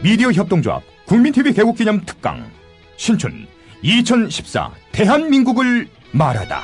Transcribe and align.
미디어 0.00 0.30
협동조합 0.30 0.82
국민TV 1.06 1.52
개국기념 1.52 2.02
특강 2.06 2.48
신춘 2.96 3.48
2014 3.82 4.70
대한민국을 4.92 5.88
말하다 6.12 6.62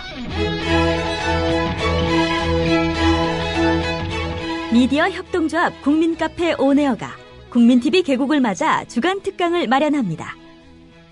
미디어 4.73 5.09
협동조합 5.09 5.83
국민카페 5.83 6.55
온에어가 6.59 7.11
국민TV 7.51 8.03
개국을 8.03 8.41
맞아 8.41 8.85
주간 8.85 9.23
특강을 9.23 9.69
마련합니다. 9.69 10.35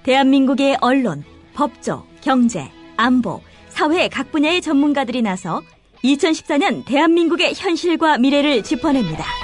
대한민국의 0.02 0.78
언론, 0.80 1.22
법조, 1.54 2.04
경제, 2.20 2.68
안보, 2.96 3.40
사회 3.68 4.08
각 4.08 4.32
분야의 4.32 4.60
전문가들이 4.60 5.22
나서 5.22 5.62
2014년 6.02 6.84
대한민국의 6.84 7.54
현실과 7.54 8.18
미래를 8.18 8.64
짚어냅니다. 8.64 9.41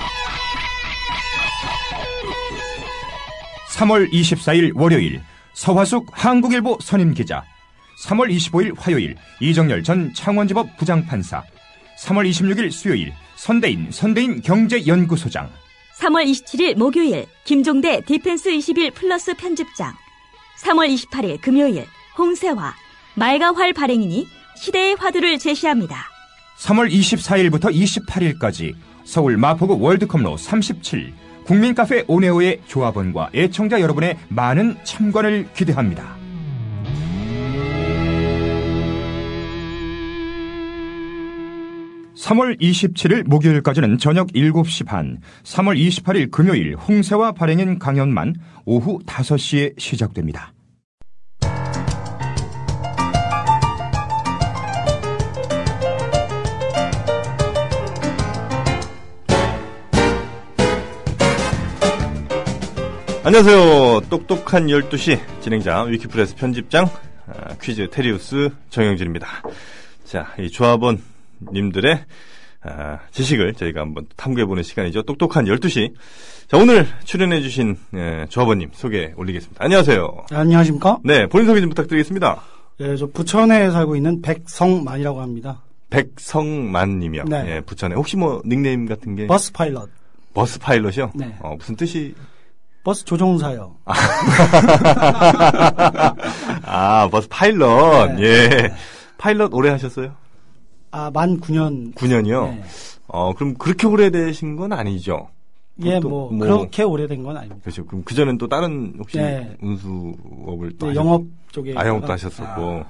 3월 3.79 4.11
24일 4.11 4.73
월요일 4.75 5.21
서화숙 5.55 6.09
한국일보 6.11 6.79
선임기자. 6.83 7.45
3월 8.07 8.29
25일 8.29 8.75
화요일 8.77 9.15
이정렬 9.41 9.85
전 9.85 10.13
창원지법 10.13 10.77
부장판사. 10.77 11.45
3월 12.01 12.29
26일 12.29 12.73
수요일 12.73 13.13
선대인 13.37 13.89
선대인 13.93 14.43
경제연구소장. 14.43 15.49
3월 16.01 16.27
27일 16.27 16.77
목요일 16.77 17.27
김종대 17.45 18.01
디펜스 18.01 18.49
21 18.51 18.91
플러스 18.91 19.33
편집장. 19.35 19.95
3월 20.65 20.93
28일 20.93 21.41
금요일 21.41 21.87
홍세화 22.19 22.75
말과활 23.15 23.73
발행인이 23.75 24.27
시대의 24.57 24.97
화두를 24.97 25.39
제시합니다. 25.39 26.05
3월 26.59 26.91
24일부터 26.91 27.73
28일까지 27.73 28.75
서울 29.05 29.37
마포구 29.37 29.79
월드컵로 29.79 30.37
37 30.37 31.28
국민카페 31.49 32.05
오네오의 32.09 32.61
조합원과 32.67 33.31
애청자 33.35 33.81
여러분의 33.81 34.19
많은 34.29 34.77
참관을 34.85 35.49
기대합니다. 35.55 36.19
(3월 42.15 42.61
27일) 42.61 43.27
목요일까지는 43.27 43.97
저녁 43.97 44.27
(7시) 44.29 44.85
반 44.85 45.21
(3월 45.45 45.79
28일) 45.79 46.31
금요일 46.31 46.77
홍세와 46.77 47.33
발행인 47.33 47.79
강연만 47.79 48.35
오후 48.67 48.99
(5시에) 49.07 49.81
시작됩니다. 49.81 50.53
안녕하세요. 63.29 64.09
똑똑한 64.09 64.69
12시 64.69 65.21
진행자 65.43 65.83
위키프레스 65.83 66.35
편집장 66.37 66.87
아, 67.27 67.55
퀴즈 67.61 67.91
테리우스 67.91 68.49
정영진입니다. 68.71 69.27
자, 70.07 70.33
이 70.41 70.49
조합원 70.49 71.03
님들의 71.53 72.07
아, 72.63 73.01
지식을 73.11 73.53
저희가 73.53 73.83
한번 73.83 74.07
탐구해보는 74.17 74.63
시간이죠. 74.63 75.03
똑똑한 75.03 75.45
12시. 75.45 75.93
자, 76.47 76.57
오늘 76.57 76.87
출연해주신 77.05 77.77
예, 77.97 78.27
조합원님 78.31 78.71
소개 78.73 79.13
올리겠습니다. 79.15 79.63
안녕하세요. 79.63 80.25
안녕하십니까? 80.33 81.01
네, 81.05 81.27
본인 81.27 81.47
소개 81.47 81.61
좀 81.61 81.69
부탁드리겠습니다. 81.69 82.43
예, 82.81 82.97
저 82.97 83.09
부천에 83.09 83.71
살고 83.71 83.95
있는 83.95 84.23
백성만이라고 84.23 85.21
합니다. 85.21 85.61
백성만님이요. 85.91 87.25
네. 87.25 87.57
예, 87.57 87.61
부천에. 87.61 87.95
혹시 87.95 88.17
뭐 88.17 88.41
닉네임 88.47 88.87
같은 88.87 89.17
게? 89.17 89.27
버스 89.27 89.53
파일럿. 89.53 89.91
버스 90.33 90.59
파일럿이요? 90.59 91.13
네. 91.15 91.37
어, 91.41 91.57
무슨 91.59 91.77
뜻이? 91.77 92.15
버스 92.85 93.05
조종사요. 93.05 93.77
아, 96.65 97.09
버스 97.11 97.29
파일럿. 97.29 98.13
네. 98.17 98.23
예. 98.23 98.73
파일럿 99.19 99.53
오래 99.53 99.71
하셨어요? 99.71 100.15
아, 100.91 101.11
만 101.13 101.39
9년. 101.41 101.95
9년이요? 101.95 102.49
네. 102.51 102.63
어, 103.09 103.35
그럼 103.35 103.55
그렇게 103.55 103.87
오래되신 103.87 104.57
건 104.57 104.73
아니죠? 104.73 105.29
예, 105.85 106.01
또 106.01 106.09
뭐, 106.09 106.33
뭐- 106.33 106.47
그렇게 106.47 106.83
오래된 106.83 107.23
건 107.23 107.37
아닙니다. 107.37 107.61
그렇죠. 107.63 107.87
그럼 107.87 108.03
그전엔 108.03 108.37
또 108.39 108.49
다른 108.49 108.95
혹시 108.99 109.19
네. 109.19 109.57
운수업을 109.63 110.73
또 110.79 110.89
네, 110.89 110.95
영업 110.97 111.23
쪽에. 111.53 111.73
아, 111.77 111.87
영업도 111.87 112.13
하셨었고. 112.13 112.85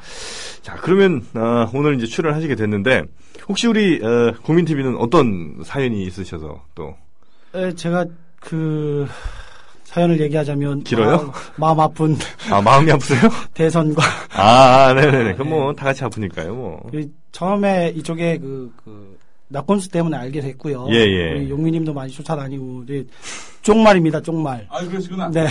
자, 0.62 0.74
그러면, 0.76 1.22
어, 1.34 1.68
오늘 1.74 1.96
이제 1.96 2.06
출연하시게 2.06 2.54
됐는데, 2.54 3.02
혹시 3.48 3.66
우리, 3.66 4.00
어, 4.02 4.32
국민TV는 4.42 4.96
어떤 4.96 5.60
사연이 5.64 6.02
있으셔서 6.04 6.62
또, 6.74 6.94
예, 7.56 7.74
제가 7.74 8.06
그, 8.40 9.06
사연을 9.88 10.21
얘기하자면. 10.21 10.84
길어요? 10.84 11.16
마음, 11.56 11.76
마음 11.76 11.81
아픈 11.81 12.16
아, 12.50 12.60
마음이 12.60 12.93
아프세요? 12.93 13.21
대선과. 13.54 14.03
아, 14.34 14.93
네네네. 14.94 15.32
그럼 15.32 15.49
뭐, 15.49 15.72
다 15.72 15.87
같이 15.87 16.04
아프니까요, 16.04 16.54
뭐. 16.54 16.87
그 16.91 17.10
처음에 17.32 17.94
이쪽에 17.97 18.37
그, 18.37 18.71
그, 18.84 19.16
낙건수 19.49 19.88
때문에 19.88 20.15
알게 20.19 20.43
됐고요. 20.43 20.88
예, 20.91 20.94
예. 20.97 21.32
우리 21.37 21.49
용미님도 21.49 21.94
많이 21.94 22.12
쫓아다니고. 22.12 22.84
네, 22.87 23.03
쪽말입니다, 23.62 24.21
쪽말. 24.21 24.66
아, 24.69 24.84
그러시구나. 24.87 25.31
네. 25.31 25.47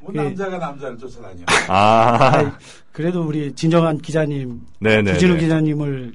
뭐 0.00 0.10
그- 0.10 0.16
남자가 0.16 0.56
남자를 0.56 0.96
쫓아다녀. 0.96 1.44
아, 1.68 2.50
그래도 2.92 3.22
우리 3.22 3.52
진정한 3.54 3.98
기자님, 3.98 4.58
네네. 4.80 5.12
주진우 5.12 5.36
기자님을 5.36 6.14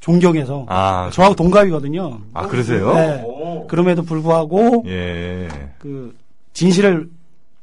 존경해서 0.00 0.64
아, 0.70 1.10
저하고 1.12 1.34
동갑이거든요. 1.34 2.18
아, 2.32 2.46
그러세요? 2.46 2.94
네. 2.94 3.22
오. 3.26 3.66
그럼에도 3.66 4.02
불구하고 4.02 4.84
예. 4.86 5.48
그 5.78 6.16
진실을 6.62 7.08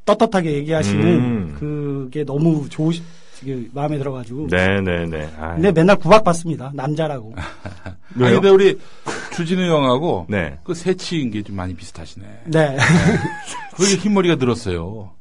떳떳하게 0.05 0.53
얘기하시는 0.53 1.03
음. 1.03 1.55
그게 1.59 2.23
너무 2.23 2.69
좋으시 2.69 3.01
그 3.43 3.69
마음에 3.73 3.97
들어가지고. 3.97 4.47
네네네. 4.49 5.29
아, 5.37 5.55
근데 5.55 5.71
맨날 5.73 5.97
구박받습니다. 5.97 6.71
남자라고. 6.73 7.35
아니? 8.17 8.33
근데 8.33 8.47
우리 8.49 8.79
주진우 9.35 9.61
형하고 9.63 10.27
네. 10.29 10.57
그 10.63 10.73
새치인 10.73 11.31
게 11.31 11.43
좀 11.43 11.57
많이 11.57 11.75
비슷하시네. 11.75 12.25
네. 12.45 12.77
그게 13.75 13.95
흰머리가 13.97 14.35
늘었어요. 14.35 15.11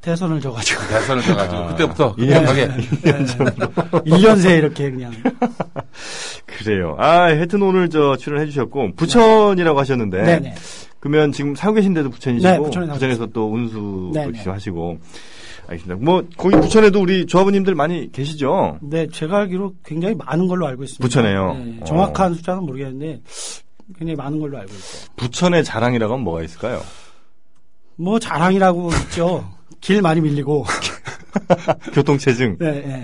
대선을 0.00 0.40
져가지고. 0.40 0.80
대선을 0.88 1.22
떠가지고 1.22 1.56
아. 1.56 1.66
그때부터 1.68 2.16
예. 2.20 2.26
급하게 2.40 2.66
1년 2.68 4.40
새에 4.40 4.56
이렇게 4.58 4.90
그냥. 4.90 5.12
그래요. 6.46 6.96
아, 6.98 7.24
하여튼 7.24 7.60
오늘 7.62 7.90
저 7.90 8.16
출연해 8.16 8.46
주셨고, 8.46 8.94
부천이라고 8.96 9.78
하셨는데, 9.80 10.22
네네. 10.22 10.54
그러면 11.04 11.32
지금 11.32 11.54
살고 11.54 11.74
계신데도 11.74 12.08
부천이시고, 12.08 12.50
네, 12.50 12.58
부천에 12.58 12.86
부천에서 12.86 13.26
또 13.26 13.52
운수 13.52 14.10
네, 14.14 14.24
도 14.24 14.30
네. 14.30 14.42
하시고, 14.50 14.96
알겠습니다. 15.66 16.02
뭐, 16.02 16.24
거기 16.38 16.56
부천에도 16.56 17.02
우리 17.02 17.26
조합원님들 17.26 17.74
많이 17.74 18.10
계시죠? 18.10 18.78
네, 18.80 19.06
제가 19.12 19.40
알기로 19.40 19.74
굉장히 19.84 20.14
많은 20.14 20.48
걸로 20.48 20.66
알고 20.66 20.82
있습니다. 20.82 21.02
부천에요? 21.02 21.54
네, 21.58 21.78
어. 21.82 21.84
정확한 21.84 22.32
숫자는 22.32 22.62
모르겠는데 22.62 23.20
굉장히 23.98 24.16
많은 24.16 24.40
걸로 24.40 24.56
알고 24.56 24.72
있어요. 24.72 25.10
부천의 25.16 25.64
자랑이라고 25.64 26.10
하면 26.14 26.24
뭐가 26.24 26.42
있을까요? 26.42 26.80
뭐 27.96 28.18
자랑이라고 28.18 28.90
있죠. 29.04 29.46
길 29.82 30.00
많이 30.00 30.22
밀리고. 30.22 30.64
교통체증. 31.92 32.56
네, 32.58 32.72
네. 32.80 33.02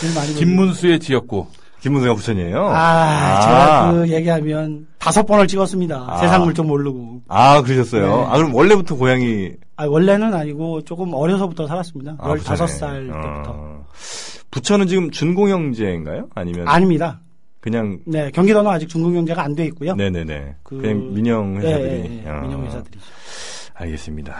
길 0.00 0.14
많이 0.16 0.32
밀리고. 0.32 0.38
김문수의 0.40 0.98
지역구. 0.98 1.46
김문수가 1.80 2.14
부천이에요? 2.14 2.66
아, 2.72 3.40
제가 3.40 3.92
그 3.92 4.08
얘기하면 4.10 4.86
다섯 4.98 5.24
번을 5.24 5.46
찍었습니다. 5.48 6.04
아. 6.08 6.16
세상 6.18 6.44
물정 6.44 6.66
모르고. 6.66 7.22
아, 7.28 7.62
그러셨어요? 7.62 8.06
네. 8.06 8.24
아, 8.28 8.36
그럼 8.36 8.54
원래부터 8.54 8.96
고향이. 8.96 9.52
아, 9.76 9.86
원래는 9.86 10.34
아니고 10.34 10.82
조금 10.84 11.14
어려서부터 11.14 11.66
살았습니다. 11.66 12.16
아, 12.18 12.34
15살 12.34 12.66
부천에. 12.68 13.06
때부터. 13.06 13.44
어. 13.54 13.84
부천은 14.50 14.86
지금 14.88 15.10
준공영제인가요? 15.10 16.28
아니면. 16.34 16.68
아닙니다. 16.68 17.20
그냥. 17.60 17.98
네, 18.06 18.30
경기도는 18.30 18.70
아직 18.70 18.88
중공경제가 18.88 19.42
안 19.42 19.54
돼 19.54 19.64
있고요. 19.66 19.94
네네네. 19.94 20.56
그- 20.62 20.78
그... 20.80 20.86
냥 20.86 21.14
민영 21.14 21.54
네, 21.58 21.66
회사들이. 21.66 22.02
네, 22.08 22.22
네, 22.24 22.30
어. 22.30 22.40
민영 22.42 22.64
회사들이죠. 22.64 23.04
알겠습니다. 23.74 24.36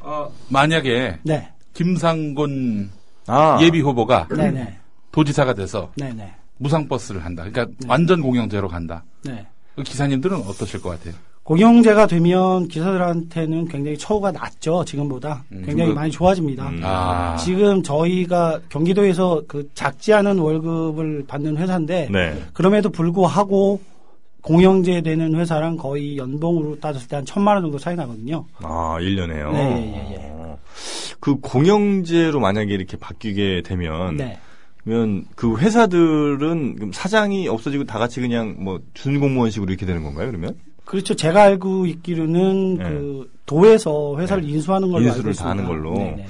어, 0.00 0.28
만약에 0.48 1.18
네, 1.22 1.48
김상곤 1.74 2.90
아. 3.28 3.58
예비 3.62 3.80
후보가 3.80 4.28
네, 4.36 4.50
네, 4.50 4.76
도지사가 5.12 5.54
돼서 5.54 5.90
네, 5.96 6.12
네, 6.12 6.32
무상버스를 6.58 7.24
한다. 7.24 7.44
그러니까 7.50 7.74
완전 7.88 8.20
공영제로 8.20 8.68
간다. 8.68 9.04
네. 9.24 9.46
그 9.76 9.82
기사님들은 9.82 10.36
어떠실 10.38 10.80
것 10.80 10.90
같아요? 10.90 11.14
공영제가 11.42 12.06
되면 12.06 12.68
기사들한테는 12.68 13.68
굉장히 13.68 13.98
처우가 13.98 14.32
낮죠. 14.32 14.82
지금보다 14.86 15.44
음, 15.52 15.62
굉장히 15.66 15.90
그- 15.90 15.94
많이 15.94 16.10
좋아집니다. 16.10 16.68
음. 16.70 16.80
아, 16.82 17.36
지금 17.36 17.82
저희가 17.82 18.60
경기도에서 18.70 19.42
그 19.46 19.68
작지 19.74 20.14
않은 20.14 20.38
월급을 20.38 21.24
받는 21.28 21.58
회사인데 21.58 22.08
네. 22.10 22.42
그럼에도 22.54 22.88
불구하고 22.88 23.80
공영제 24.40 25.02
되는 25.02 25.34
회사랑 25.34 25.76
거의 25.76 26.16
연봉으로 26.16 26.78
따졌을 26.80 27.08
때 27.08 27.16
한 27.16 27.24
천만 27.26 27.56
원 27.56 27.64
정도 27.64 27.78
차이 27.78 27.94
나거든요. 27.96 28.44
아, 28.58 28.96
1년에요? 29.00 29.52
네, 29.52 29.94
예, 29.96 30.16
예, 30.16 30.48
예. 30.48 30.56
그 31.20 31.36
공영제로 31.40 32.40
만약에 32.40 32.72
이렇게 32.72 32.96
바뀌게 32.96 33.62
되면. 33.66 34.16
네. 34.16 34.38
그러면 34.84 35.24
그 35.34 35.56
회사들은 35.56 36.90
사장이 36.92 37.48
없어지고 37.48 37.84
다 37.84 37.98
같이 37.98 38.20
그냥 38.20 38.56
뭐 38.58 38.80
준공무원식으로 38.94 39.70
이렇게 39.70 39.86
되는 39.86 40.02
건가요, 40.02 40.28
그러면? 40.28 40.54
그렇죠. 40.84 41.14
제가 41.14 41.42
알고 41.44 41.86
있기로는 41.86 42.74
네. 42.76 42.84
그 42.84 43.30
도에서 43.46 44.16
회사를 44.18 44.44
인수하는 44.44 44.90
걸로 44.90 45.06
인수를 45.06 45.34
다 45.34 45.50
하는. 45.50 45.64
걸로. 45.64 45.94
네네네. 45.94 46.26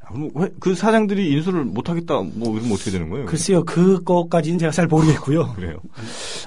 아, 0.00 0.12
그럼 0.14 0.30
왜- 0.34 0.48
그 0.58 0.74
사장들이 0.74 1.30
인수를 1.34 1.64
못하겠다, 1.64 2.14
뭐, 2.34 2.54
이러면 2.56 2.72
어떻게 2.72 2.90
되는 2.90 3.10
거예요? 3.10 3.26
글쎄요, 3.26 3.62
그거까지는 3.66 4.58
제가 4.58 4.72
잘 4.72 4.86
모르겠고요. 4.86 5.52
그래요. 5.56 5.78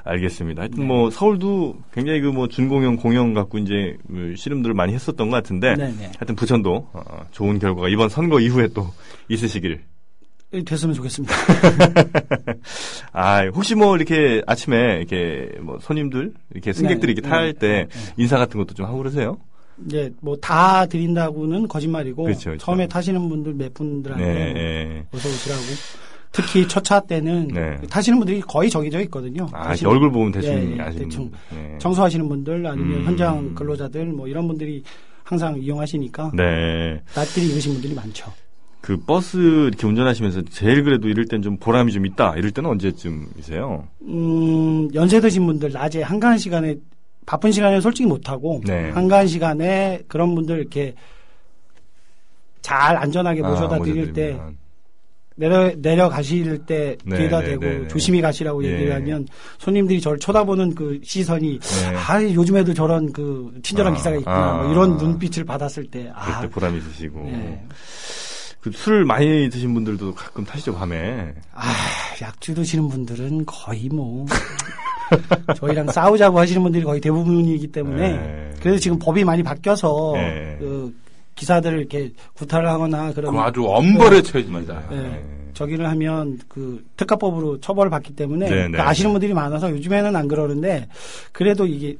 알겠습니다. 0.04 0.64
하여튼 0.64 0.88
뭐, 0.88 1.12
서울도 1.12 1.76
굉장히 1.94 2.22
그 2.22 2.28
뭐, 2.30 2.48
준공영, 2.48 2.96
공영 2.96 3.36
갖고 3.36 3.60
이제, 3.60 3.98
그 4.08 4.34
씨름들을 4.36 4.74
많이 4.74 4.94
했었던 4.96 5.30
것 5.30 5.36
같은데, 5.36 5.76
네네. 5.76 6.12
하여튼 6.18 6.36
부천도, 6.36 6.88
어, 6.94 7.04
좋은 7.30 7.60
결과가 7.60 7.90
이번 7.90 8.10
선거 8.10 8.40
이후에 8.40 8.70
또 8.74 8.88
있으시길. 9.30 9.82
됐으면 10.66 10.94
좋겠습니다. 10.96 11.34
아, 13.14 13.46
혹시 13.48 13.76
뭐, 13.76 13.96
이렇게 13.96 14.42
아침에, 14.46 14.98
이렇게 14.98 15.50
뭐, 15.62 15.80
손님들, 15.82 16.34
이렇게 16.54 16.74
승객들이 16.74 17.14
네, 17.16 17.20
이렇게 17.20 17.30
탈 17.30 17.54
네, 17.54 17.60
때, 17.60 17.68
네, 17.68 17.88
네. 17.88 18.14
인사 18.18 18.38
같은 18.38 18.60
것도 18.60 18.74
좀 18.74 18.86
하고 18.86 18.98
그러세요? 18.98 19.38
이제 19.88 20.12
뭐 20.22 20.36
다 20.40 20.86
드린다고는 20.86 21.68
거짓말이고 21.68 22.24
그렇죠, 22.24 22.52
그렇죠. 22.52 22.66
처음에 22.66 22.88
타시는 22.88 23.30
분들 23.30 23.54
몇 23.56 23.74
분들한테 23.74 24.26
네, 24.26 24.54
네. 24.54 25.06
어서 25.12 25.28
오시라고 25.28 25.62
특히 26.32 26.68
첫 26.68 26.84
차 26.84 27.00
때는 27.00 27.48
네. 27.48 27.78
타시는 27.90 28.20
분들이 28.20 28.42
거의 28.42 28.70
정해져 28.70 29.00
있거든요. 29.02 29.48
아, 29.54 29.74
타시는- 29.74 29.88
얼굴 29.90 30.12
보면 30.12 30.34
대충 30.34 30.52
예, 30.54 30.78
예, 30.78 30.82
아시는 30.82 31.06
대충 31.10 31.32
분. 31.32 31.40
네. 31.58 31.78
청소하시는 31.80 32.30
분들 32.30 32.64
아니면 32.68 33.00
음. 33.00 33.06
현장 33.06 33.56
근로자들 33.56 34.06
뭐 34.08 34.28
이런 34.28 34.48
분들이 34.48 34.84
항상 35.24 35.58
이용하시니까 35.60 36.32
네. 36.36 37.02
낯들이 37.16 37.48
익으신 37.50 37.74
분들이 37.74 37.96
많죠. 37.96 38.32
그 38.82 38.98
버스 38.98 39.38
이렇게 39.38 39.86
운전하시면서 39.86 40.42
제일 40.50 40.84
그래도 40.84 41.08
이럴 41.08 41.26
땐 41.26 41.42
좀 41.42 41.58
보람이 41.58 41.92
좀 41.92 42.06
있다. 42.06 42.36
이럴 42.36 42.52
때는 42.52 42.70
언제쯤이세요? 42.72 43.88
음, 44.02 44.90
연세 44.96 45.22
드신 45.22 45.46
분들 45.46 45.72
낮에 45.72 46.02
한가한 46.02 46.40
시간에 46.40 46.76
바쁜 47.28 47.52
시간에 47.52 47.80
솔직히 47.80 48.08
못 48.08 48.30
하고 48.30 48.62
네. 48.66 48.90
한가한 48.90 49.28
시간에 49.28 50.02
그런 50.08 50.34
분들 50.34 50.58
이렇게 50.58 50.96
잘 52.62 52.98
안전하게 52.98 53.42
모셔다 53.42 53.76
아, 53.76 53.80
드릴 53.80 54.14
때. 54.14 54.40
내려 55.36 55.72
내려가실 55.76 56.66
때 56.66 56.98
네, 57.06 57.18
뒤에다 57.18 57.40
네, 57.40 57.46
대고 57.52 57.66
네, 57.66 57.80
네. 57.80 57.88
조심히 57.88 58.22
가시라고 58.22 58.64
예. 58.64 58.74
얘기를 58.74 58.94
하면 58.96 59.26
손님들이 59.58 60.00
저를 60.02 60.20
쳐다보는 60.20 60.76
그 60.76 61.00
시선이 61.04 61.58
네. 61.60 61.96
아 61.96 62.22
요즘에도 62.22 62.74
저런 62.74 63.12
그 63.12 63.52
친절한 63.64 63.94
아, 63.94 63.96
기사가 63.96 64.18
있구나 64.18 64.36
아. 64.36 64.58
뭐 64.62 64.72
이런 64.72 64.98
눈빛을 64.98 65.46
받았을 65.46 65.86
때 65.86 66.12
그럴 66.22 66.36
아, 66.36 66.42
때 66.42 66.50
보람이 66.50 66.78
있으시고. 66.78 67.32
네. 68.64 68.70
그술 68.70 69.06
많이 69.06 69.50
드신 69.50 69.74
분들도 69.74 70.14
가끔 70.14 70.46
타시죠, 70.46 70.76
밤에. 70.76 71.34
아 71.54 71.74
약주 72.22 72.54
드시는 72.54 72.90
분들은 72.90 73.46
거의 73.46 73.90
뭐 73.90 74.26
저희랑 75.58 75.92
싸우자고 75.92 76.40
하시는 76.40 76.62
분들이 76.62 76.84
거의 76.84 77.02
대부분이기 77.02 77.68
때문에 77.68 78.12
네. 78.18 78.54
그래서 78.62 78.80
지금 78.80 79.00
법이 79.00 79.24
많이 79.24 79.44
바뀌어서 79.44 80.14
네. 80.16 80.58
그 80.60 80.96
기사들을 81.36 81.80
이렇게 81.80 82.12
구타를 82.34 82.70
하거나 82.70 83.12
그런 83.14 83.36
아주 83.38 83.66
엄벌에 83.66 84.22
처해집니다. 84.22 84.84
네. 84.90 84.96
네. 84.96 85.24
저기를 85.54 85.88
하면 85.88 86.40
그 86.48 86.84
특가법으로 86.98 87.60
처벌을 87.60 87.90
받기 87.90 88.16
때문에 88.16 88.50
네, 88.50 88.68
그 88.70 88.78
네. 88.78 88.82
아시는 88.82 89.12
분들이 89.12 89.34
많아서 89.34 89.70
요즘에는 89.72 90.16
안 90.16 90.28
그러는데 90.28 90.88
그래도 91.32 91.66
이게 91.66 91.98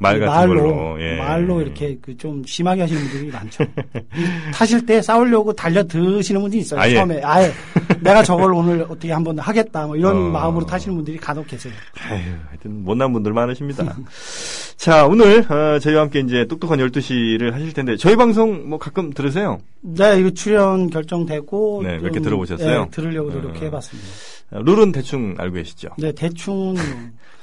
말 0.00 0.20
같은 0.20 0.48
말로 0.48 0.62
걸로. 0.62 1.02
예. 1.02 1.16
말로 1.16 1.60
이렇게 1.60 1.96
그 2.00 2.16
좀 2.18 2.42
심하게 2.44 2.82
하시는 2.82 3.00
분들이 3.02 3.30
많죠. 3.30 3.64
이 3.64 4.52
타실 4.52 4.84
때 4.84 5.00
싸우려고 5.00 5.52
달려 5.52 5.84
드시는 5.84 6.40
분들이 6.40 6.62
있어요. 6.62 6.80
아예. 6.80 6.94
처음에 6.94 7.20
아예 7.22 7.52
내가 8.00 8.22
저걸 8.22 8.52
오늘 8.52 8.82
어떻게 8.82 9.12
한번 9.12 9.38
하겠다 9.38 9.86
뭐 9.86 9.96
이런 9.96 10.16
어. 10.16 10.20
마음으로 10.30 10.66
타시는 10.66 10.96
분들이 10.96 11.16
간혹 11.16 11.46
계세요. 11.46 11.72
아유, 12.08 12.22
하여튼 12.48 12.82
못난 12.84 13.12
분들 13.12 13.32
많으십니다. 13.32 13.96
자, 14.76 15.06
오늘 15.06 15.40
어, 15.50 15.78
저희와 15.78 16.02
함께 16.02 16.20
이제 16.20 16.44
똑똑한 16.46 16.78
12시를 16.78 17.52
하실 17.52 17.72
텐데 17.72 17.96
저희 17.96 18.16
방송 18.16 18.68
뭐 18.68 18.78
가끔 18.78 19.12
들으세요? 19.12 19.58
네, 19.80 20.18
이거 20.20 20.30
출연 20.30 20.90
결정되고 20.90 21.82
네, 21.84 21.98
몇개 21.98 22.14
좀, 22.14 22.22
들어보셨어요? 22.22 22.84
네, 22.84 22.90
들으려고 22.90 23.30
어. 23.30 23.32
노력해 23.34 23.70
봤습니다. 23.70 24.08
어, 24.50 24.60
룰은 24.62 24.92
대충 24.92 25.34
알고 25.38 25.54
계시죠? 25.56 25.88
네, 25.98 26.12
대충 26.12 26.74
뭐, 26.74 26.84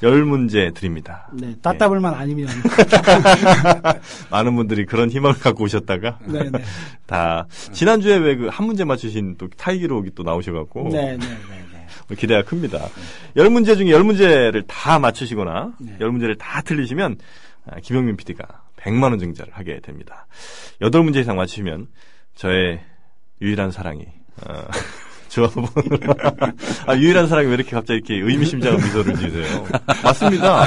열 0.04 0.26
문제 0.26 0.72
드립니다. 0.72 1.30
네, 1.34 1.56
따따블만 1.62 2.14
아니면 2.14 2.48
많은 4.30 4.56
분들이 4.56 4.86
그런 4.86 5.10
희망을 5.10 5.40
갖고 5.40 5.64
오셨다가 5.64 6.20
네, 6.26 6.50
네, 6.50 6.60
다 7.08 7.48
지난주에 7.72 8.18
왜 8.18 8.36
그 8.36 8.50
한 8.50 8.66
문제 8.68 8.84
맞추신 8.84 9.36
또 9.38 9.48
타이 9.58 9.80
기록이 9.80 10.12
또 10.16 10.24
나오셔갖고 10.24 10.90
네, 10.92 11.18
네, 11.18 11.18
네, 11.18 11.66
네. 12.10 12.16
기대가 12.16 12.44
큽니다. 12.44 12.88
열 13.36 13.50
문제 13.50 13.76
중에 13.76 13.90
열 13.92 14.04
문제를 14.04 14.64
다 14.68 15.00
맞추시거나 15.00 15.74
네. 15.80 15.98
열 16.02 16.12
문제를 16.12 16.36
다 16.36 16.62
틀리시면 16.62 17.18
아, 17.68 17.80
김영민 17.82 18.16
PD가 18.18 18.46
100만 18.78 19.04
원 19.04 19.18
증자를 19.18 19.54
하게 19.56 19.80
됩니다. 19.80 20.28
여덟 20.82 21.04
문제 21.04 21.20
이상 21.22 21.38
맞추시면 21.38 21.88
저의 22.36 22.82
유일한 23.42 23.72
사랑이 23.72 24.06
어, 24.46 24.54
조합원으로 25.36 25.98
아 26.88 26.96
유일한 26.96 27.28
사랑이 27.28 27.48
왜 27.48 27.56
이렇게 27.56 27.72
갑자기 27.72 27.98
이렇게 28.06 28.16
의미심장한 28.16 28.80
미소를 28.82 29.16
지으세요? 29.18 29.66
맞습니다. 30.04 30.64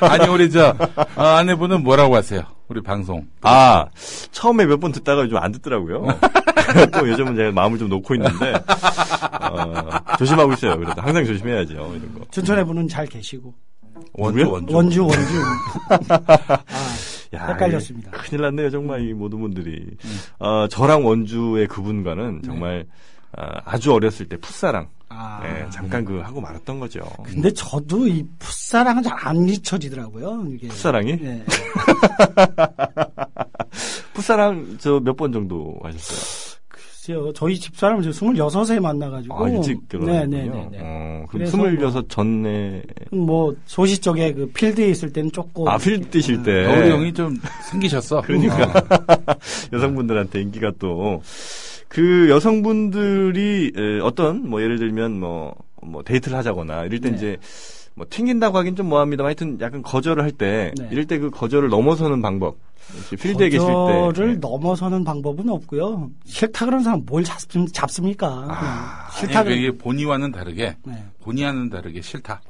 아니 0.00 0.28
우리 0.28 0.48
저 0.50 0.74
어, 1.16 1.22
아내분은 1.22 1.82
뭐라고 1.82 2.14
하세요? 2.16 2.42
우리 2.68 2.80
방송. 2.80 3.26
아 3.42 3.86
처음에 4.30 4.66
몇 4.66 4.78
번 4.78 4.92
듣다가 4.92 5.22
요즘 5.22 5.36
안 5.38 5.50
듣더라고요. 5.52 6.06
또 6.92 7.08
요즘은 7.08 7.34
제가 7.34 7.50
마음을 7.52 7.78
좀 7.78 7.88
놓고 7.88 8.14
있는데 8.14 8.52
어, 9.40 9.88
조심하고 10.18 10.52
있어요. 10.52 10.76
그래도 10.78 11.00
항상 11.02 11.24
조심해야죠 11.24 11.72
이런 11.74 12.14
거. 12.14 12.20
춘천에 12.30 12.62
분은 12.64 12.86
잘 12.88 13.06
계시고 13.06 13.52
원주? 14.12 14.48
원주. 14.48 14.74
원주 14.74 15.02
원주 15.06 15.42
아, 16.08 16.58
야, 17.34 17.46
헷갈렸습니다. 17.48 18.10
큰일 18.12 18.42
났네요, 18.42 18.70
정말 18.70 19.06
이 19.06 19.12
모든 19.12 19.40
분들이. 19.40 19.84
어, 20.38 20.66
저랑 20.68 21.04
원주의 21.04 21.66
그분과는 21.66 22.42
정말 22.44 22.86
어, 22.88 22.92
아주 23.32 23.92
어렸을 23.92 24.28
때 24.28 24.36
풋사랑. 24.36 24.88
아. 25.10 25.40
네, 25.42 25.66
잠깐 25.70 26.04
그 26.04 26.18
하고 26.20 26.40
말았던 26.40 26.78
거죠. 26.80 27.00
근데 27.24 27.50
저도 27.52 28.06
이 28.06 28.24
풋사랑은 28.38 29.02
잘 29.02 29.16
안 29.18 29.48
잊혀지더라고요. 29.48 30.44
이게. 30.54 30.68
풋사랑이? 30.68 31.16
네. 31.16 31.44
풋사랑 34.14 34.76
저 34.78 35.00
몇 35.00 35.16
번 35.16 35.32
정도 35.32 35.78
하셨어요? 35.82 36.58
글쎄요. 36.68 37.32
저희 37.32 37.58
집사람을 37.58 38.02
저 38.04 38.10
26에 38.10 38.80
만나가지고. 38.80 39.44
아, 39.44 39.48
일찍 39.48 39.88
결혼했군요. 39.88 40.36
네네네. 40.36 40.78
어, 40.80 40.80
그럼 40.80 41.26
그래서 41.30 41.50
스물여섯 41.52 42.08
전에 42.08 42.82
뭐, 43.10 43.54
소시 43.66 43.98
쪽에 43.98 44.32
그 44.34 44.46
필드에 44.52 44.88
있을 44.90 45.12
때는 45.12 45.32
조금. 45.32 45.66
아 45.68 45.78
필드 45.78 46.10
뛰실 46.10 46.42
때 46.42 46.66
어, 46.66 46.78
우리 46.78 46.90
형이 46.90 47.12
좀 47.14 47.36
생기셨어. 47.70 48.20
그러니까. 48.22 48.64
어. 48.66 49.34
여성분들한테 49.72 50.42
인기가 50.42 50.70
또 50.78 51.22
그 51.88 52.28
여성분들이 52.30 53.72
에, 53.76 54.00
어떤 54.00 54.48
뭐 54.48 54.62
예를 54.62 54.78
들면 54.78 55.18
뭐 55.20 55.54
뭐 55.82 56.02
데이트를 56.02 56.36
하자거나 56.38 56.84
이럴 56.84 57.00
때 57.00 57.10
네. 57.10 57.16
이제 57.16 57.36
뭐 57.94 58.06
튕긴다고 58.08 58.56
하긴 58.58 58.76
좀 58.76 58.88
뭐합니다만 58.88 59.28
하여튼 59.28 59.58
약간 59.60 59.82
거절을 59.82 60.22
할때 60.22 60.72
네. 60.76 60.88
이럴 60.90 61.06
때 61.06 61.18
그 61.18 61.30
거절을 61.30 61.68
넘어서는 61.68 62.22
방법 62.22 62.56
필드에 63.18 63.48
계실 63.50 63.66
때 63.68 63.72
거절을 63.74 64.34
네. 64.34 64.38
넘어서는 64.40 65.04
방법은 65.04 65.48
없고요. 65.48 66.10
싫다 66.24 66.64
그런 66.66 66.82
사람 66.82 67.02
뭘 67.06 67.24
잡, 67.24 67.38
잡습니까? 67.72 68.28
그냥 68.28 68.50
아, 68.50 69.08
싫다 69.12 69.40
아니, 69.40 69.48
그 69.50 69.54
이게 69.54 69.70
본의와는 69.72 70.32
다르게 70.32 70.76
네. 70.84 71.04
본의와는 71.22 71.70
다르게 71.70 72.00
싫다. 72.00 72.40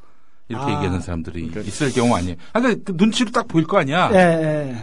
이렇게 0.48 0.64
아. 0.72 0.76
얘기하는 0.76 1.00
사람들이 1.00 1.48
그러니까- 1.48 1.60
있을 1.60 1.92
경우 1.92 2.14
아니에요. 2.14 2.36
아, 2.52 2.60
그러니까 2.60 2.82
그 2.92 2.96
눈치로 2.96 3.30
딱 3.30 3.46
보일 3.48 3.66
거 3.66 3.78
아니야. 3.78 4.10
예, 4.14 4.16
예. 4.18 4.76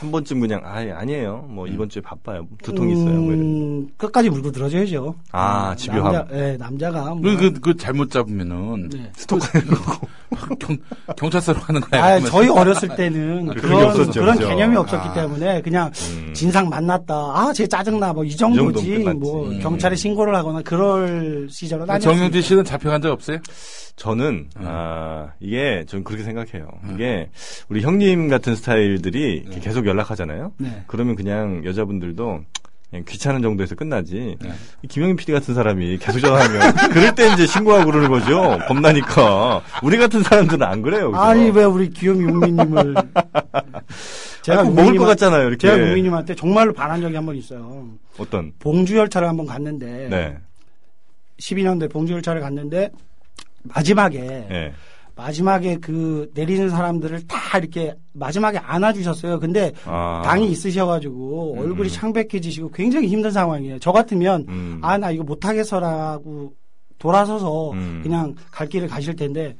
한 0.00 0.10
번쯤 0.10 0.40
그냥 0.40 0.62
아 0.64 0.76
아니에요 0.78 1.44
뭐 1.48 1.66
이번 1.66 1.88
주에 1.88 2.00
바빠요 2.00 2.46
두통 2.62 2.88
있어요 2.90 3.20
뭐 3.20 3.32
이런. 3.32 3.40
음, 3.40 3.88
끝까지 3.98 4.30
물고 4.30 4.50
들어줘야죠. 4.50 5.14
아, 5.32 5.70
음, 5.72 5.76
집요함. 5.76 6.12
남자, 6.12 6.26
예, 6.34 6.56
남자가. 6.56 7.14
뭐. 7.14 7.20
그, 7.20 7.36
그, 7.36 7.60
그 7.60 7.76
잘못 7.76 8.10
잡으면은 8.10 8.88
네. 8.88 9.10
스토커 9.14 9.46
경, 10.58 10.76
경찰서로 11.16 11.60
가는 11.60 11.80
거야. 11.82 12.02
아, 12.02 12.08
그러면. 12.18 12.30
저희 12.30 12.48
어렸을 12.48 12.88
때는 12.96 13.50
아, 13.50 13.54
그런 13.54 13.84
없었죠, 13.84 14.20
그런 14.20 14.36
그죠? 14.36 14.48
개념이 14.48 14.76
없었기 14.76 15.08
아. 15.08 15.12
때문에 15.12 15.60
그냥 15.62 15.90
음. 16.14 16.32
진상 16.34 16.68
만났다. 16.68 17.14
아, 17.14 17.52
쟤 17.52 17.66
짜증나. 17.66 18.12
뭐 18.12 18.24
이 18.24 18.36
정도지. 18.36 18.98
끝났지. 18.98 19.18
뭐 19.18 19.48
음. 19.48 19.58
경찰에 19.60 19.96
신고를 19.96 20.34
하거나 20.34 20.62
그럴 20.62 21.48
시절은 21.50 21.86
그 21.86 21.92
아니었어요. 21.92 22.14
정영진 22.14 22.42
씨는 22.42 22.64
잡혀간 22.64 23.02
적 23.02 23.12
없어요? 23.12 23.38
저는 23.96 24.48
음. 24.56 24.64
아 24.64 25.28
이게 25.40 25.84
전 25.88 26.04
그렇게 26.04 26.22
생각해요. 26.24 26.68
이게 26.94 27.28
우리 27.68 27.82
형님 27.82 28.28
같은 28.28 28.54
스타일들이 28.54 29.44
계속 29.60 29.86
연락하잖아요. 29.90 30.52
네. 30.58 30.82
그러면 30.86 31.14
그냥 31.16 31.62
여자분들도 31.64 32.40
그냥 32.90 33.04
귀찮은 33.06 33.40
정도에서 33.42 33.74
끝나지. 33.76 34.36
네. 34.40 34.50
이 34.82 34.88
김영민 34.88 35.16
PD 35.16 35.32
같은 35.32 35.54
사람이 35.54 35.98
계속 35.98 36.18
전화하면 36.20 36.60
그럴 36.92 37.14
때 37.14 37.32
이제 37.32 37.46
신고하고 37.46 37.86
그러는 37.90 38.08
거죠. 38.10 38.58
겁나니까. 38.66 39.62
우리 39.82 39.96
같은 39.98 40.22
사람들은 40.22 40.62
안 40.66 40.82
그래요. 40.82 41.10
그죠? 41.12 41.22
아니 41.22 41.50
왜 41.50 41.64
우리 41.64 41.88
귀염이 41.90 42.24
용민님을 42.24 42.94
제가 44.42 44.60
아, 44.60 44.64
꼭 44.64 44.74
먹을 44.74 44.96
것 44.96 45.04
같잖아요. 45.04 45.48
이렇게. 45.48 45.68
제가 45.68 45.78
용민님한테 45.80 46.34
정말로 46.34 46.72
반한 46.72 47.00
적이 47.00 47.14
한 47.16 47.26
번 47.26 47.36
있어요. 47.36 47.86
어떤? 48.18 48.52
봉주 48.58 48.96
열차를 48.96 49.28
한 49.28 49.36
번 49.36 49.46
갔는데 49.46 50.08
네. 50.10 50.38
12년도에 51.40 51.90
봉주 51.90 52.12
열차를 52.14 52.40
갔는데 52.40 52.90
마지막에 53.62 54.18
네. 54.20 54.72
마지막에 55.20 55.76
그 55.76 56.30
내리는 56.32 56.70
사람들을 56.70 57.26
다 57.26 57.58
이렇게 57.58 57.94
마지막에 58.14 58.56
안아주셨어요. 58.56 59.38
근데 59.38 59.70
아. 59.84 60.22
당이 60.24 60.50
있으셔가지고 60.50 61.56
얼굴이 61.58 61.90
창백해지시고 61.90 62.70
굉장히 62.70 63.08
힘든 63.08 63.30
상황이에요. 63.30 63.78
저 63.80 63.92
같으면 63.92 64.46
음. 64.48 64.78
아나 64.82 65.10
이거 65.10 65.22
못하겠어라고 65.22 66.54
돌아서서 66.98 67.72
음. 67.72 68.00
그냥 68.02 68.34
갈 68.50 68.66
길을 68.66 68.88
가실 68.88 69.14
텐데 69.14 69.56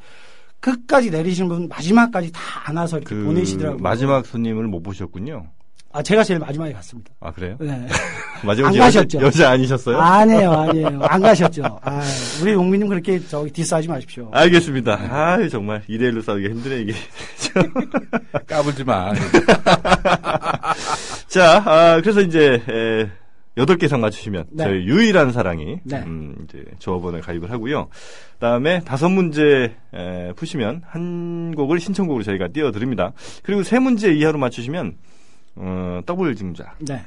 끝까지 0.60 1.10
내리시는 1.10 1.48
분 1.48 1.68
마지막까지 1.68 2.32
다 2.32 2.40
안아서 2.64 2.96
이렇게 2.96 3.14
그 3.14 3.24
보내시더라고요. 3.24 3.82
마지막 3.82 4.24
손님을 4.24 4.66
못 4.66 4.82
보셨군요. 4.82 5.46
아 5.92 6.02
제가 6.02 6.22
제일 6.22 6.38
마지막에 6.38 6.72
갔습니다. 6.72 7.10
아 7.20 7.32
그래요? 7.32 7.56
네. 7.58 7.86
마지막 8.44 8.68
안 8.68 8.74
여자, 8.76 8.84
가셨죠? 8.84 9.20
여자 9.20 9.50
아니셨어요? 9.50 9.98
아니에요, 9.98 10.52
아니에요. 10.52 11.00
안 11.02 11.20
가셨죠. 11.20 11.80
아, 11.82 12.00
우리 12.40 12.52
용민님 12.52 12.88
그렇게 12.88 13.18
저기 13.26 13.50
디스하지 13.50 13.88
마십시오. 13.88 14.28
알겠습니다. 14.32 14.92
아 14.94 15.48
정말 15.48 15.82
2대1로 15.88 16.22
싸우기가 16.22 16.54
힘드네 16.54 16.80
이게. 16.82 16.94
까불지 18.46 18.84
마. 18.84 19.12
자, 21.26 21.62
아, 21.64 22.00
그래서 22.00 22.20
이제 22.20 22.62
에, 22.68 23.10
8개 23.60 23.84
이상 23.84 24.00
맞추시면 24.00 24.46
네. 24.52 24.64
저희 24.64 24.84
유일한 24.84 25.32
사랑이 25.32 25.78
네. 25.84 25.98
음, 25.98 26.36
이제 26.44 26.64
조합원을 26.78 27.20
가입을 27.20 27.50
하고요. 27.50 27.88
그다음에 28.34 28.80
다섯 28.80 29.08
문제 29.08 29.74
에, 29.92 30.32
푸시면 30.34 30.82
한 30.86 31.54
곡을 31.56 31.80
신청곡으로 31.80 32.22
저희가 32.22 32.48
띄워드립니다. 32.48 33.12
그리고 33.42 33.62
세 33.64 33.78
문제 33.80 34.12
이하로 34.12 34.38
맞추시면 34.38 34.94
어, 35.56 36.00
더블 36.06 36.34
증자. 36.34 36.74
네. 36.78 37.04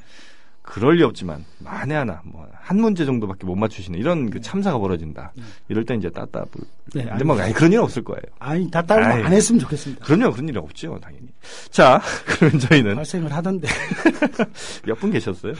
그럴 0.62 0.96
리 0.96 1.04
없지만 1.04 1.44
만에 1.60 1.94
하나 1.96 2.22
뭐 2.24 2.48
한 2.64 2.80
문제 2.80 3.04
정도밖에 3.04 3.46
못 3.46 3.56
맞추시는 3.56 4.00
이런 4.00 4.30
그 4.30 4.40
참사가 4.40 4.78
벌어진다. 4.80 5.34
이럴 5.68 5.84
때 5.84 5.96
이제 5.96 6.10
따따블. 6.10 6.50
네, 6.96 7.04
근데 7.04 7.26
뭐 7.26 7.38
아니, 7.38 7.52
그런 7.54 7.74
일은 7.74 7.84
없을 7.84 8.02
거예요. 8.06 8.22
아니, 8.40 8.70
아이. 8.74 9.22
안 9.24 9.34
했으면 9.34 9.60
좋겠습니다. 9.60 10.06
그럼요, 10.06 10.32
그런 10.32 10.48
일이 10.48 10.58
없죠, 10.58 10.98
당연히. 11.02 11.28
자, 11.72 12.02
그러면 12.26 12.60
저희는 12.60 12.96
발생을 12.96 13.34
하던데. 13.34 13.68
몇 14.88 14.96
분 14.98 15.12
계셨어요? 15.12 15.54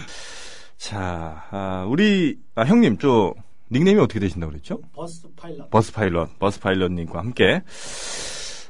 자, 0.78 1.44
아, 1.52 1.86
우리, 1.90 2.40
아, 2.56 2.64
형님, 2.64 2.98
저, 3.00 3.34
닉네임이 3.70 4.00
어떻게 4.00 4.22
되신다고 4.22 4.52
그랬죠? 4.54 4.80
버스 4.94 5.28
파일럿. 5.36 5.70
버스 5.70 5.92
파일럿, 5.92 6.40
버스 6.40 6.62
파일럿님과 6.62 7.20
함께, 7.20 7.62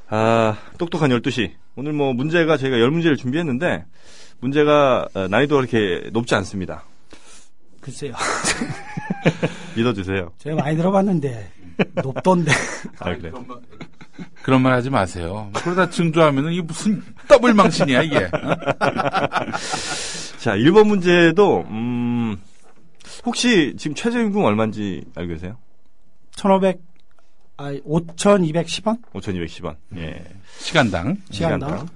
아, 0.10 0.58
똑똑한 0.80 1.12
12시. 1.12 1.52
오늘 1.76 1.94
뭐 1.94 2.14
문제가 2.14 2.58
저희가 2.58 2.78
10문제를 2.78 3.18
준비했는데, 3.18 3.86
문제가 4.40 5.08
어, 5.14 5.28
난이도가 5.28 5.66
그렇게 5.66 6.10
높지 6.12 6.36
않습니다. 6.36 6.84
글쎄요. 7.82 8.14
믿어주세요. 9.76 10.32
제가 10.38 10.56
많이 10.56 10.78
들어봤는데, 10.78 11.52
높던데. 12.04 12.52
아, 13.00 13.16
그래. 13.16 13.32
그런 13.32 13.48
말, 13.48 13.58
그런 14.44 14.62
말 14.62 14.74
하지 14.74 14.90
마세요. 14.90 15.50
그러다 15.54 15.90
증조하면은 15.90 16.54
이게 16.54 16.62
무슨 16.62 17.02
더블 17.28 17.54
망신이야 17.54 18.04
이게. 18.04 18.30
자, 20.40 20.56
1번 20.56 20.88
문제도, 20.88 21.66
음, 21.70 22.38
혹시 23.26 23.74
지금 23.78 23.96
최저임금 23.96 24.44
얼마인지 24.44 25.06
알고 25.16 25.34
계세요? 25.34 25.58
1500, 26.36 26.80
아, 27.58 27.72
5210원? 27.72 29.02
5,210원. 29.14 29.76
예. 29.98 30.24
시간당. 30.58 31.18
시간당. 31.30 31.88